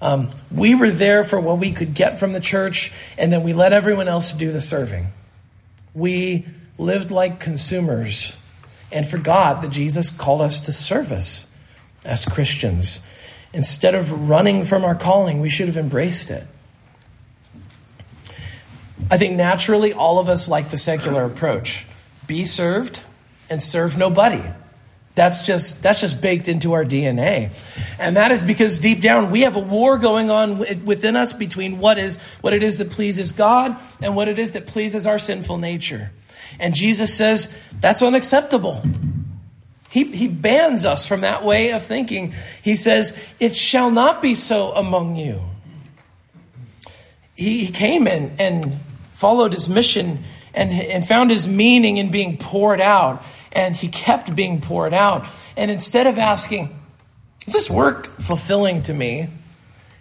Um, 0.00 0.30
we 0.54 0.76
were 0.76 0.92
there 0.92 1.24
for 1.24 1.40
what 1.40 1.58
we 1.58 1.72
could 1.72 1.92
get 1.92 2.20
from 2.20 2.32
the 2.32 2.38
church, 2.38 2.92
and 3.18 3.32
then 3.32 3.42
we 3.42 3.54
let 3.54 3.72
everyone 3.72 4.06
else 4.06 4.32
do 4.32 4.52
the 4.52 4.60
serving. 4.60 5.08
We 5.92 6.46
lived 6.78 7.10
like 7.10 7.40
consumers 7.40 8.38
and 8.92 9.04
forgot 9.04 9.60
that 9.62 9.72
Jesus 9.72 10.08
called 10.10 10.40
us 10.40 10.60
to 10.60 10.72
service 10.72 11.48
as 12.04 12.24
Christians. 12.24 13.02
Instead 13.52 13.94
of 13.94 14.28
running 14.28 14.64
from 14.64 14.84
our 14.84 14.94
calling, 14.94 15.40
we 15.40 15.48
should 15.48 15.66
have 15.66 15.76
embraced 15.76 16.30
it. 16.30 16.44
I 19.10 19.16
think 19.16 19.36
naturally 19.36 19.92
all 19.92 20.18
of 20.18 20.28
us 20.28 20.48
like 20.48 20.68
the 20.68 20.78
secular 20.78 21.24
approach 21.24 21.86
be 22.26 22.44
served 22.44 23.04
and 23.48 23.62
serve 23.62 23.96
nobody. 23.96 24.42
That's 25.14 25.42
just 25.42 25.82
that's 25.82 26.00
just 26.00 26.20
baked 26.20 26.46
into 26.46 26.74
our 26.74 26.84
DNA. 26.84 27.50
And 27.98 28.16
that 28.16 28.30
is 28.30 28.42
because 28.42 28.78
deep 28.78 29.00
down 29.00 29.32
we 29.32 29.40
have 29.40 29.56
a 29.56 29.60
war 29.60 29.98
going 29.98 30.30
on 30.30 30.58
within 30.84 31.16
us 31.16 31.32
between 31.32 31.78
what 31.78 31.98
is 31.98 32.18
what 32.40 32.52
it 32.52 32.62
is 32.62 32.78
that 32.78 32.90
pleases 32.90 33.32
God 33.32 33.76
and 34.00 34.14
what 34.14 34.28
it 34.28 34.38
is 34.38 34.52
that 34.52 34.66
pleases 34.66 35.06
our 35.06 35.18
sinful 35.18 35.58
nature. 35.58 36.12
And 36.60 36.74
Jesus 36.74 37.16
says 37.16 37.52
that's 37.80 38.02
unacceptable. 38.02 38.82
He, 39.90 40.04
he 40.04 40.28
bans 40.28 40.84
us 40.84 41.06
from 41.06 41.22
that 41.22 41.44
way 41.44 41.70
of 41.70 41.82
thinking. 41.82 42.34
He 42.62 42.74
says, 42.74 43.34
It 43.40 43.56
shall 43.56 43.90
not 43.90 44.20
be 44.20 44.34
so 44.34 44.72
among 44.72 45.16
you. 45.16 45.40
He, 47.34 47.64
he 47.64 47.72
came 47.72 48.06
in 48.06 48.32
and 48.38 48.74
followed 49.10 49.52
his 49.52 49.68
mission 49.68 50.18
and, 50.54 50.70
and 50.70 51.06
found 51.06 51.30
his 51.30 51.48
meaning 51.48 51.96
in 51.96 52.10
being 52.10 52.36
poured 52.36 52.80
out 52.80 53.22
and 53.52 53.74
he 53.74 53.88
kept 53.88 54.34
being 54.34 54.60
poured 54.60 54.92
out. 54.92 55.26
And 55.56 55.70
instead 55.70 56.06
of 56.06 56.18
asking, 56.18 56.78
Is 57.46 57.52
this 57.52 57.70
work 57.70 58.06
fulfilling 58.06 58.82
to 58.82 58.94
me? 58.94 59.28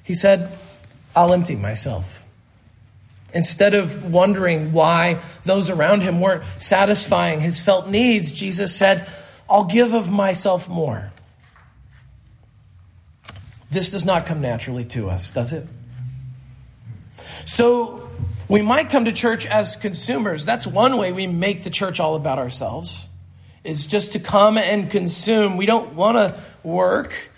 He 0.04 0.14
said, 0.14 0.52
I'll 1.16 1.34
empty 1.34 1.56
myself. 1.56 2.24
Instead 3.34 3.74
of 3.74 4.12
wondering 4.12 4.72
why 4.72 5.20
those 5.44 5.70
around 5.70 6.02
him 6.02 6.22
weren't 6.22 6.44
satisfying 6.60 7.42
his 7.42 7.60
felt 7.60 7.88
needs, 7.88 8.32
Jesus 8.32 8.76
said, 8.76 9.08
I'll 9.50 9.66
give 9.66 9.94
of 9.94 10.12
myself 10.12 10.68
more. 10.68 11.12
This 13.70 13.92
does 13.92 14.06
not 14.06 14.26
come 14.26 14.42
naturally 14.42 14.86
to 14.86 15.10
us, 15.10 15.32
does 15.32 15.54
it? 15.54 15.68
So 17.46 18.10
we 18.48 18.62
might 18.62 18.90
come 18.90 19.06
to 19.06 19.12
church 19.12 19.46
as 19.46 19.76
consumers. 19.76 20.46
That's 20.46 20.66
one 20.66 20.98
way 20.98 21.12
we 21.12 21.28
make 21.28 21.64
the 21.64 21.70
church 21.70 22.00
all 22.00 22.16
about 22.16 22.40
ourselves, 22.40 23.10
is 23.64 23.88
just 23.88 24.14
to 24.14 24.20
come 24.20 24.58
and 24.58 24.90
consume. 24.90 25.58
We 25.58 25.66
don't 25.66 25.94
want 25.94 26.18
to 26.18 26.40
work, 26.64 27.30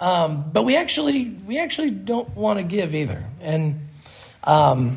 um, 0.00 0.50
but 0.52 0.64
we 0.64 0.76
actually 0.76 1.30
we 1.46 1.58
actually 1.58 1.90
don't 1.90 2.34
want 2.36 2.58
to 2.58 2.64
give 2.64 2.94
either. 2.94 3.24
And 3.40 3.80
um, 4.44 4.96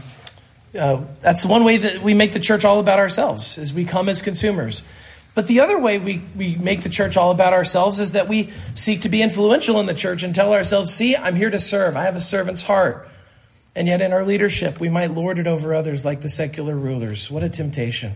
uh, 0.77 1.03
that's 1.21 1.45
one 1.45 1.63
way 1.63 1.77
that 1.77 2.01
we 2.01 2.13
make 2.13 2.33
the 2.33 2.39
church 2.39 2.65
all 2.65 2.79
about 2.79 2.99
ourselves, 2.99 3.57
is 3.57 3.73
we 3.73 3.85
come 3.85 4.09
as 4.09 4.21
consumers. 4.21 4.83
But 5.35 5.47
the 5.47 5.59
other 5.59 5.77
way 5.77 5.99
we, 5.99 6.21
we 6.35 6.55
make 6.55 6.81
the 6.81 6.89
church 6.89 7.17
all 7.17 7.29
about 7.29 7.51
ourselves 7.51 7.99
is 7.99 8.13
that 8.13 8.29
we 8.29 8.49
seek 8.73 9.01
to 9.01 9.09
be 9.09 9.21
influential 9.21 9.81
in 9.81 9.85
the 9.85 9.93
church 9.93 10.23
and 10.23 10.33
tell 10.33 10.53
ourselves, 10.53 10.93
see, 10.93 11.15
I'm 11.15 11.35
here 11.35 11.49
to 11.49 11.59
serve. 11.59 11.97
I 11.97 12.03
have 12.03 12.15
a 12.15 12.21
servant's 12.21 12.63
heart. 12.63 13.07
And 13.75 13.89
yet 13.89 14.01
in 14.01 14.13
our 14.13 14.23
leadership, 14.23 14.79
we 14.79 14.87
might 14.87 15.11
lord 15.11 15.37
it 15.37 15.45
over 15.45 15.73
others 15.73 16.05
like 16.05 16.21
the 16.21 16.29
secular 16.29 16.73
rulers. 16.73 17.29
What 17.29 17.43
a 17.43 17.49
temptation. 17.49 18.13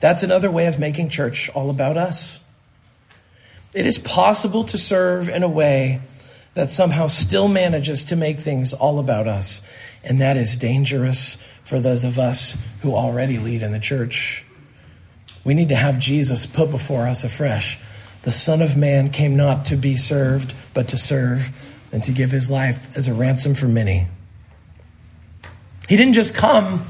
That's 0.00 0.24
another 0.24 0.50
way 0.50 0.66
of 0.66 0.80
making 0.80 1.10
church 1.10 1.48
all 1.54 1.70
about 1.70 1.96
us. 1.96 2.42
It 3.72 3.86
is 3.86 3.98
possible 3.98 4.64
to 4.64 4.78
serve 4.78 5.28
in 5.28 5.44
a 5.44 5.48
way 5.48 6.00
that 6.54 6.68
somehow 6.68 7.06
still 7.06 7.46
manages 7.46 8.02
to 8.04 8.16
make 8.16 8.38
things 8.38 8.74
all 8.74 8.98
about 8.98 9.28
us. 9.28 9.62
And 10.02 10.20
that 10.20 10.36
is 10.36 10.56
dangerous 10.56 11.36
for 11.62 11.78
those 11.78 12.02
of 12.02 12.18
us 12.18 12.60
who 12.82 12.94
already 12.94 13.38
lead 13.38 13.62
in 13.62 13.70
the 13.70 13.78
church. 13.78 14.44
We 15.48 15.54
need 15.54 15.70
to 15.70 15.76
have 15.76 15.98
Jesus 15.98 16.44
put 16.44 16.70
before 16.70 17.06
us 17.06 17.24
afresh. 17.24 17.78
The 18.20 18.30
Son 18.30 18.60
of 18.60 18.76
Man 18.76 19.08
came 19.08 19.34
not 19.34 19.64
to 19.66 19.76
be 19.76 19.96
served, 19.96 20.54
but 20.74 20.88
to 20.88 20.98
serve 20.98 21.88
and 21.90 22.04
to 22.04 22.12
give 22.12 22.30
his 22.30 22.50
life 22.50 22.94
as 22.98 23.08
a 23.08 23.14
ransom 23.14 23.54
for 23.54 23.64
many. 23.64 24.08
He 25.88 25.96
didn't 25.96 26.12
just 26.12 26.34
come. 26.34 26.82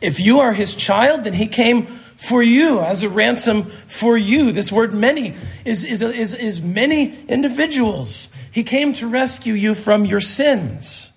If 0.00 0.18
you 0.18 0.40
are 0.40 0.54
his 0.54 0.74
child, 0.74 1.24
then 1.24 1.34
he 1.34 1.46
came 1.46 1.84
for 1.84 2.42
you 2.42 2.80
as 2.80 3.02
a 3.02 3.10
ransom 3.10 3.64
for 3.64 4.16
you. 4.16 4.50
This 4.50 4.72
word 4.72 4.94
many 4.94 5.34
is, 5.66 5.84
is, 5.84 6.00
is, 6.00 6.32
is 6.32 6.62
many 6.62 7.22
individuals. 7.28 8.30
He 8.50 8.62
came 8.62 8.94
to 8.94 9.06
rescue 9.06 9.52
you 9.52 9.74
from 9.74 10.06
your 10.06 10.22
sins. 10.22 11.12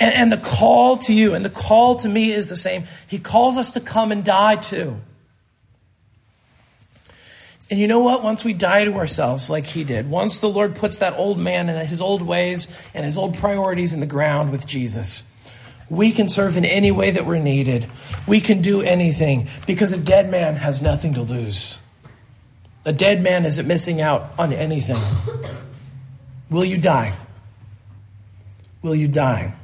And, 0.00 0.14
and 0.14 0.32
the 0.32 0.38
call 0.38 0.96
to 0.96 1.12
you 1.12 1.34
and 1.34 1.44
the 1.44 1.50
call 1.50 1.96
to 1.96 2.08
me 2.08 2.32
is 2.32 2.48
the 2.48 2.56
same. 2.56 2.84
He 3.06 3.18
calls 3.18 3.58
us 3.58 3.72
to 3.72 3.80
come 3.80 4.12
and 4.12 4.24
die 4.24 4.56
too. 4.56 5.02
And 7.68 7.80
you 7.80 7.88
know 7.88 8.00
what? 8.00 8.22
Once 8.22 8.44
we 8.44 8.52
die 8.52 8.84
to 8.84 8.94
ourselves 8.94 9.50
like 9.50 9.66
he 9.66 9.82
did, 9.82 10.08
once 10.08 10.38
the 10.38 10.48
Lord 10.48 10.76
puts 10.76 10.98
that 10.98 11.14
old 11.14 11.38
man 11.38 11.68
and 11.68 11.88
his 11.88 12.00
old 12.00 12.22
ways 12.22 12.90
and 12.94 13.04
his 13.04 13.18
old 13.18 13.34
priorities 13.36 13.92
in 13.92 14.00
the 14.00 14.06
ground 14.06 14.52
with 14.52 14.66
Jesus, 14.66 15.24
we 15.90 16.12
can 16.12 16.28
serve 16.28 16.56
in 16.56 16.64
any 16.64 16.92
way 16.92 17.10
that 17.10 17.26
we're 17.26 17.38
needed. 17.38 17.86
We 18.26 18.40
can 18.40 18.62
do 18.62 18.82
anything 18.82 19.48
because 19.66 19.92
a 19.92 19.98
dead 19.98 20.30
man 20.30 20.54
has 20.54 20.80
nothing 20.80 21.14
to 21.14 21.22
lose. 21.22 21.80
A 22.84 22.92
dead 22.92 23.20
man 23.20 23.44
isn't 23.44 23.66
missing 23.66 24.00
out 24.00 24.26
on 24.38 24.52
anything. 24.52 25.00
Will 26.50 26.64
you 26.64 26.80
die? 26.80 27.14
Will 28.82 28.94
you 28.94 29.08
die? 29.08 29.54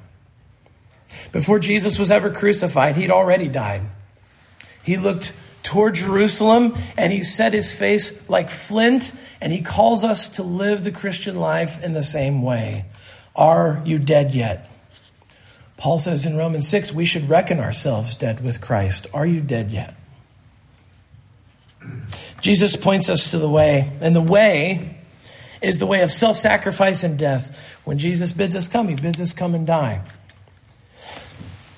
Before 1.31 1.61
Jesus 1.61 2.01
was 2.01 2.11
ever 2.11 2.31
crucified, 2.31 2.97
he'd 2.97 3.13
already 3.13 3.49
died. 3.49 3.83
He 4.83 4.97
looked 4.97 5.33
toward 5.73 5.95
Jerusalem 5.95 6.75
and 6.99 7.11
he 7.13 7.23
set 7.23 7.55
his 7.55 7.77
face 7.77 8.29
like 8.29 8.51
flint 8.51 9.15
and 9.41 9.51
he 9.51 9.63
calls 9.63 10.05
us 10.05 10.29
to 10.37 10.43
live 10.43 10.85
the 10.85 10.93
Christian 10.93 11.35
life 11.37 11.83
in 11.83 11.95
the 11.95 12.03
same 12.03 12.43
way. 12.43 12.85
Are 13.35 13.81
you 13.87 13.99
dead 13.99 14.35
yet? 14.35 14.69
Paul 15.79 15.99
says 15.99 16.27
in 16.27 16.37
Romans 16.37 16.69
6, 16.69 16.93
we 16.93 17.07
should 17.07 17.29
reckon 17.29 17.59
ourselves 17.59 18.15
dead 18.15 18.45
with 18.45 18.61
Christ. 18.61 19.07
Are 19.15 19.25
you 19.25 19.41
dead 19.41 19.71
yet? 19.71 19.95
Jesus 22.43 22.77
points 22.77 23.09
us 23.09 23.31
to 23.31 23.39
the 23.39 23.49
way, 23.49 23.91
and 24.01 24.15
the 24.15 24.21
way 24.21 24.97
is 25.63 25.79
the 25.79 25.87
way 25.87 26.03
of 26.03 26.11
self 26.11 26.37
sacrifice 26.37 27.03
and 27.03 27.19
death. 27.19 27.81
When 27.85 27.99
Jesus 27.99 28.33
bids 28.33 28.55
us 28.55 28.69
come, 28.69 28.89
he 28.89 28.95
bids 28.95 29.21
us 29.21 29.33
come 29.33 29.55
and 29.55 29.67
die. 29.67 30.03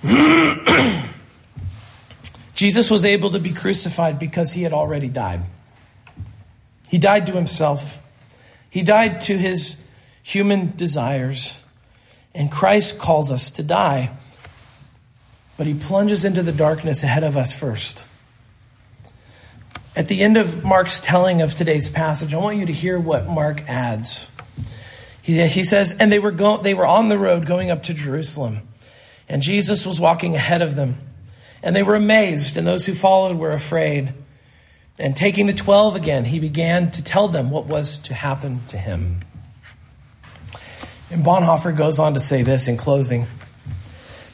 Jesus 2.64 2.90
was 2.90 3.04
able 3.04 3.28
to 3.28 3.38
be 3.38 3.52
crucified 3.52 4.18
because 4.18 4.54
he 4.54 4.62
had 4.62 4.72
already 4.72 5.08
died. 5.08 5.40
He 6.88 6.96
died 6.96 7.26
to 7.26 7.32
himself, 7.32 8.00
he 8.70 8.82
died 8.82 9.20
to 9.22 9.36
his 9.36 9.76
human 10.22 10.74
desires. 10.74 11.62
And 12.34 12.50
Christ 12.50 12.98
calls 12.98 13.30
us 13.30 13.50
to 13.50 13.62
die, 13.62 14.16
but 15.58 15.66
he 15.66 15.74
plunges 15.74 16.24
into 16.24 16.42
the 16.42 16.52
darkness 16.52 17.04
ahead 17.04 17.22
of 17.22 17.36
us 17.36 17.52
first. 17.52 18.08
At 19.94 20.08
the 20.08 20.22
end 20.22 20.38
of 20.38 20.64
Mark's 20.64 21.00
telling 21.00 21.42
of 21.42 21.54
today's 21.54 21.90
passage, 21.90 22.32
I 22.32 22.38
want 22.38 22.56
you 22.56 22.64
to 22.64 22.72
hear 22.72 22.98
what 22.98 23.28
Mark 23.28 23.60
adds. 23.68 24.30
He, 25.20 25.46
he 25.48 25.64
says, 25.64 25.94
And 26.00 26.10
they 26.10 26.18
were, 26.18 26.32
go, 26.32 26.56
they 26.56 26.72
were 26.72 26.86
on 26.86 27.10
the 27.10 27.18
road 27.18 27.44
going 27.44 27.70
up 27.70 27.82
to 27.82 27.92
Jerusalem, 27.92 28.62
and 29.28 29.42
Jesus 29.42 29.84
was 29.84 30.00
walking 30.00 30.34
ahead 30.34 30.62
of 30.62 30.76
them. 30.76 30.96
And 31.64 31.74
they 31.74 31.82
were 31.82 31.94
amazed, 31.94 32.58
and 32.58 32.66
those 32.66 32.84
who 32.84 32.92
followed 32.92 33.38
were 33.38 33.50
afraid. 33.50 34.12
And 34.98 35.16
taking 35.16 35.46
the 35.46 35.54
twelve 35.54 35.96
again, 35.96 36.26
he 36.26 36.38
began 36.38 36.90
to 36.92 37.02
tell 37.02 37.26
them 37.26 37.50
what 37.50 37.66
was 37.66 37.96
to 37.98 38.14
happen 38.14 38.60
to 38.68 38.76
him. 38.76 39.20
And 41.10 41.24
Bonhoeffer 41.24 41.76
goes 41.76 41.98
on 41.98 42.12
to 42.14 42.20
say 42.20 42.42
this 42.42 42.68
in 42.68 42.76
closing 42.76 43.26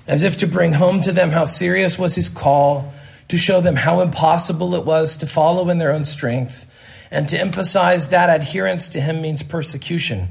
as 0.08 0.24
if 0.24 0.38
to 0.38 0.46
bring 0.48 0.72
home 0.72 1.00
to 1.02 1.12
them 1.12 1.30
how 1.30 1.44
serious 1.44 1.96
was 1.96 2.16
his 2.16 2.28
call, 2.28 2.92
to 3.28 3.38
show 3.38 3.60
them 3.60 3.76
how 3.76 4.00
impossible 4.00 4.74
it 4.74 4.84
was 4.84 5.16
to 5.18 5.26
follow 5.26 5.70
in 5.70 5.78
their 5.78 5.92
own 5.92 6.04
strength, 6.04 6.66
and 7.12 7.28
to 7.28 7.38
emphasize 7.38 8.08
that 8.08 8.28
adherence 8.28 8.88
to 8.88 9.00
him 9.00 9.22
means 9.22 9.44
persecution. 9.44 10.28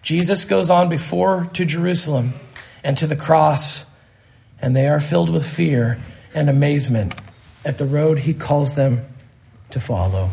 Jesus 0.00 0.46
goes 0.46 0.70
on 0.70 0.88
before 0.88 1.46
to 1.52 1.66
Jerusalem 1.66 2.32
and 2.82 2.96
to 2.96 3.06
the 3.06 3.16
cross, 3.16 3.84
and 4.62 4.74
they 4.74 4.88
are 4.88 5.00
filled 5.00 5.28
with 5.28 5.44
fear 5.44 5.98
and 6.34 6.48
amazement 6.48 7.14
at 7.64 7.78
the 7.78 7.84
road 7.84 8.20
he 8.20 8.34
calls 8.34 8.74
them 8.74 9.04
to 9.70 9.80
follow. 9.80 10.30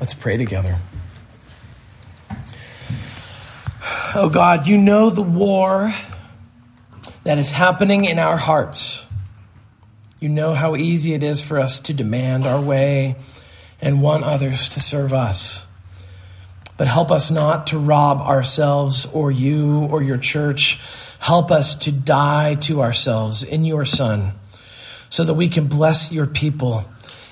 Let's 0.00 0.14
pray 0.14 0.36
together. 0.36 0.76
Oh 4.16 4.30
God, 4.32 4.66
you 4.66 4.78
know 4.78 5.10
the 5.10 5.22
war 5.22 5.92
that 7.24 7.38
is 7.38 7.50
happening 7.50 8.04
in 8.04 8.18
our 8.18 8.36
hearts. 8.36 9.06
You 10.20 10.28
know 10.28 10.54
how 10.54 10.76
easy 10.76 11.14
it 11.14 11.22
is 11.22 11.42
for 11.42 11.58
us 11.58 11.80
to 11.80 11.92
demand 11.92 12.46
our 12.46 12.62
way 12.62 13.16
and 13.80 14.00
want 14.00 14.24
others 14.24 14.68
to 14.70 14.80
serve 14.80 15.12
us. 15.12 15.66
But 16.76 16.86
help 16.86 17.10
us 17.10 17.30
not 17.30 17.68
to 17.68 17.78
rob 17.78 18.20
ourselves 18.20 19.06
or 19.06 19.30
you 19.30 19.80
or 19.86 20.02
your 20.02 20.18
church 20.18 20.80
Help 21.24 21.50
us 21.50 21.74
to 21.74 21.90
die 21.90 22.54
to 22.54 22.82
ourselves 22.82 23.42
in 23.42 23.64
your 23.64 23.86
Son 23.86 24.32
so 25.08 25.24
that 25.24 25.32
we 25.32 25.48
can 25.48 25.68
bless 25.68 26.12
your 26.12 26.26
people 26.26 26.84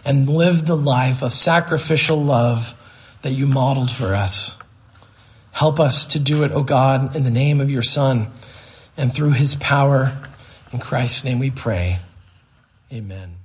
and 0.02 0.26
live 0.30 0.64
the 0.64 0.74
life 0.74 1.20
of 1.20 1.34
sacrificial 1.34 2.16
love 2.16 2.72
that 3.20 3.32
you 3.32 3.46
modeled 3.46 3.90
for 3.90 4.14
us. 4.14 4.56
Help 5.50 5.78
us 5.78 6.06
to 6.06 6.18
do 6.18 6.42
it, 6.42 6.52
O 6.52 6.60
oh 6.60 6.62
God, 6.62 7.14
in 7.14 7.22
the 7.22 7.30
name 7.30 7.60
of 7.60 7.70
your 7.70 7.82
Son 7.82 8.28
and 8.96 9.12
through 9.12 9.32
his 9.32 9.56
power. 9.56 10.16
In 10.72 10.78
Christ's 10.78 11.22
name 11.22 11.38
we 11.38 11.50
pray. 11.50 11.98
Amen. 12.90 13.41